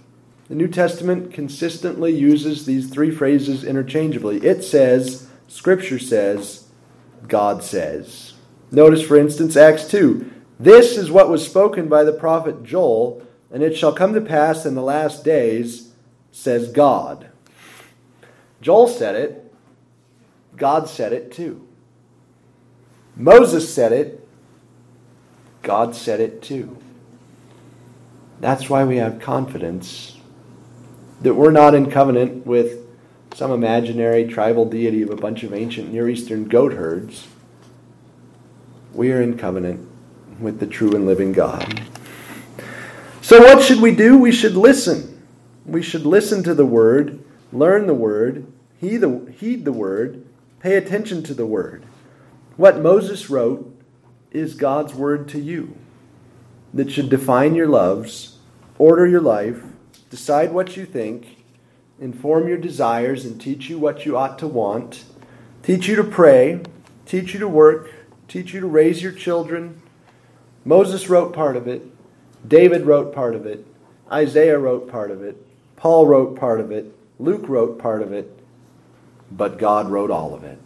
The 0.48 0.54
New 0.54 0.68
Testament 0.68 1.34
consistently 1.34 2.16
uses 2.16 2.68
these 2.68 2.88
three 2.88 3.10
phrases 3.10 3.64
interchangeably. 3.64 4.46
It 4.46 4.64
says, 4.64 5.28
Scripture 5.48 5.98
says, 5.98 6.68
God 7.28 7.64
says. 7.64 8.34
Notice, 8.70 9.02
for 9.02 9.18
instance, 9.18 9.58
Acts 9.58 9.88
2. 9.88 10.32
This 10.60 10.98
is 10.98 11.10
what 11.10 11.32
was 11.32 11.44
spoken 11.44 11.90
by 11.90 12.04
the 12.04 12.14
prophet 12.14 12.64
Joel, 12.64 13.26
and 13.52 13.64
it 13.64 13.76
shall 13.76 13.92
come 13.92 14.14
to 14.14 14.22
pass 14.22 14.68
in 14.68 14.76
the 14.76 14.84
last 14.84 15.24
days, 15.24 15.94
says 16.32 16.72
God. 16.72 17.28
Joel 18.62 18.88
said 18.88 19.16
it, 19.16 19.52
God 20.56 20.88
said 20.90 21.12
it 21.12 21.32
too. 21.32 21.68
Moses 23.16 23.74
said 23.74 23.92
it, 23.92 24.25
God 25.66 25.96
said 25.96 26.20
it 26.22 26.44
too. 26.44 26.78
That's 28.40 28.70
why 28.70 28.84
we 28.84 28.98
have 28.98 29.20
confidence 29.20 30.16
that 31.22 31.34
we're 31.34 31.52
not 31.52 31.74
in 31.74 31.90
covenant 31.90 32.46
with 32.46 32.86
some 33.34 33.52
imaginary 33.52 34.28
tribal 34.28 34.66
deity 34.66 35.02
of 35.02 35.10
a 35.10 35.16
bunch 35.16 35.44
of 35.44 35.54
ancient 35.54 35.92
Near 35.92 36.08
Eastern 36.08 36.48
goat 36.48 36.74
herds. 36.74 37.28
We 38.94 39.12
are 39.12 39.22
in 39.22 39.38
covenant 39.38 39.90
with 40.40 40.60
the 40.60 40.68
true 40.68 40.92
and 40.92 41.08
living 41.08 41.34
God. 41.34 41.82
So, 43.22 43.42
what 43.42 43.64
should 43.64 43.82
we 43.82 43.96
do? 43.96 44.18
We 44.20 44.32
should 44.32 44.56
listen. 44.56 45.24
We 45.66 45.82
should 45.82 46.06
listen 46.06 46.44
to 46.44 46.54
the 46.54 46.66
word, 46.66 47.24
learn 47.52 47.88
the 47.88 47.96
word, 47.96 48.46
heed 48.78 48.98
the, 48.98 49.34
heed 49.40 49.66
the 49.66 49.74
word, 49.74 50.24
pay 50.60 50.76
attention 50.76 51.24
to 51.24 51.34
the 51.34 51.48
word. 51.48 51.84
What 52.56 52.82
Moses 52.82 53.32
wrote 53.32 53.75
is 54.36 54.54
God's 54.54 54.94
word 54.94 55.30
to 55.30 55.40
you 55.40 55.78
that 56.74 56.92
should 56.92 57.10
define 57.10 57.56
your 57.56 57.68
loves, 57.68 58.38
order 58.78 59.08
your 59.08 59.22
life, 59.22 59.64
decide 60.10 60.52
what 60.52 60.76
you 60.76 60.86
think, 60.86 61.38
inform 62.02 62.48
your 62.48 62.58
desires, 62.58 63.24
and 63.24 63.40
teach 63.40 63.70
you 63.70 63.80
what 63.80 64.06
you 64.06 64.18
ought 64.18 64.38
to 64.40 64.48
want, 64.48 65.06
teach 65.64 65.88
you 65.88 65.96
to 65.96 66.04
pray, 66.04 66.62
teach 67.06 67.34
you 67.34 67.40
to 67.40 67.48
work, 67.48 67.94
teach 68.28 68.54
you 68.54 68.60
to 68.60 68.68
raise 68.68 69.02
your 69.02 69.14
children. 69.14 69.82
Moses 70.66 71.10
wrote 71.10 71.34
part 71.34 71.56
of 71.56 71.68
it, 71.68 71.84
David 72.46 72.86
wrote 72.86 73.16
part 73.16 73.36
of 73.36 73.46
it, 73.46 73.66
Isaiah 74.12 74.60
wrote 74.60 74.92
part 74.92 75.12
of 75.12 75.24
it, 75.24 75.38
Paul 75.78 76.08
wrote 76.08 76.38
part 76.38 76.60
of 76.60 76.72
it, 76.72 76.94
Luke 77.20 77.48
wrote 77.48 77.80
part 77.80 78.02
of 78.02 78.12
it, 78.12 78.38
but 79.32 79.58
God 79.58 79.90
wrote 79.90 80.12
all 80.12 80.34
of 80.34 80.44
it. 80.44 80.60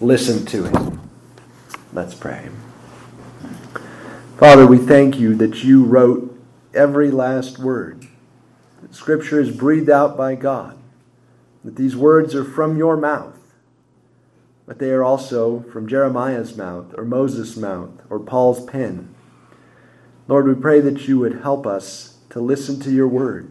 Listen 0.00 0.44
to 0.46 0.64
him. 0.64 0.97
Let's 1.92 2.14
pray. 2.14 2.50
Father, 4.36 4.66
we 4.66 4.78
thank 4.78 5.18
you 5.18 5.34
that 5.36 5.64
you 5.64 5.84
wrote 5.84 6.38
every 6.74 7.10
last 7.10 7.58
word. 7.58 8.06
That 8.82 8.94
Scripture 8.94 9.40
is 9.40 9.50
breathed 9.50 9.88
out 9.88 10.16
by 10.16 10.34
God. 10.34 10.78
That 11.64 11.76
these 11.76 11.96
words 11.96 12.34
are 12.34 12.44
from 12.44 12.76
your 12.76 12.96
mouth. 12.96 13.38
But 14.66 14.78
they 14.78 14.90
are 14.90 15.02
also 15.02 15.60
from 15.72 15.88
Jeremiah's 15.88 16.56
mouth, 16.56 16.94
or 16.98 17.04
Moses' 17.04 17.56
mouth, 17.56 18.02
or 18.10 18.20
Paul's 18.20 18.64
pen. 18.66 19.14
Lord, 20.28 20.46
we 20.46 20.54
pray 20.54 20.80
that 20.80 21.08
you 21.08 21.18
would 21.18 21.40
help 21.40 21.66
us 21.66 22.18
to 22.28 22.40
listen 22.40 22.78
to 22.80 22.90
your 22.90 23.08
word, 23.08 23.50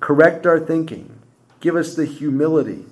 correct 0.00 0.46
our 0.46 0.58
thinking, 0.58 1.20
give 1.60 1.76
us 1.76 1.94
the 1.94 2.06
humility 2.06 2.86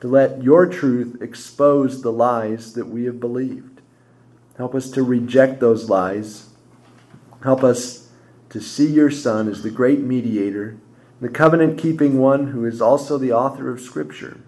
to 0.00 0.06
let 0.06 0.42
your 0.44 0.66
truth 0.66 1.20
expose 1.20 2.02
the 2.02 2.12
lies 2.12 2.74
that 2.74 2.86
we 2.86 3.04
have 3.04 3.18
believed. 3.18 3.71
Help 4.56 4.74
us 4.74 4.90
to 4.90 5.02
reject 5.02 5.60
those 5.60 5.88
lies. 5.88 6.50
Help 7.42 7.64
us 7.64 8.10
to 8.50 8.60
see 8.60 8.86
your 8.86 9.10
Son 9.10 9.48
as 9.48 9.62
the 9.62 9.70
great 9.70 10.00
mediator, 10.00 10.76
the 11.20 11.28
covenant 11.28 11.78
keeping 11.78 12.18
one 12.18 12.48
who 12.48 12.64
is 12.64 12.82
also 12.82 13.16
the 13.16 13.32
author 13.32 13.70
of 13.70 13.80
Scripture 13.80 14.40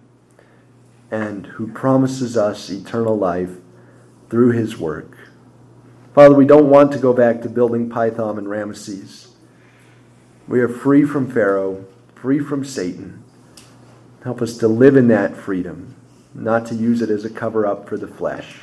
and 1.11 1.47
who 1.47 1.73
promises 1.73 2.37
us 2.37 2.69
eternal 2.71 3.17
life 3.17 3.57
through 4.29 4.53
his 4.53 4.77
work. 4.77 5.17
Father, 6.15 6.35
we 6.35 6.47
don't 6.47 6.69
want 6.69 6.93
to 6.93 6.99
go 6.99 7.13
back 7.13 7.41
to 7.43 7.49
building 7.49 7.89
Pithom 7.89 8.39
and 8.39 8.47
Ramesses. 8.47 9.29
We 10.47 10.61
are 10.61 10.69
free 10.69 11.05
from 11.05 11.31
Pharaoh, 11.31 11.87
free 12.15 12.41
from 12.41 12.65
Satan. 12.65 13.25
Help 14.23 14.43
us 14.43 14.59
to 14.59 14.69
live 14.69 14.97
in 14.97 15.09
that 15.09 15.37
freedom, 15.37 15.95
not 16.35 16.67
to 16.67 16.75
use 16.75 17.01
it 17.01 17.11
as 17.11 17.25
a 17.25 17.31
cover 17.31 17.67
up 17.67 17.89
for 17.89 17.97
the 17.97 18.09
flesh. 18.09 18.57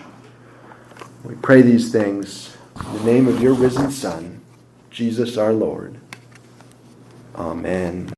We 1.23 1.36
pray 1.36 1.62
these 1.62 1.91
things 1.91 2.55
in 2.79 2.93
the 2.93 3.03
name 3.03 3.27
of 3.27 3.41
your 3.41 3.53
risen 3.53 3.91
Son, 3.91 4.41
Jesus 4.89 5.38
our 5.38 5.53
Lord. 5.53 5.99
Amen. 7.36 8.10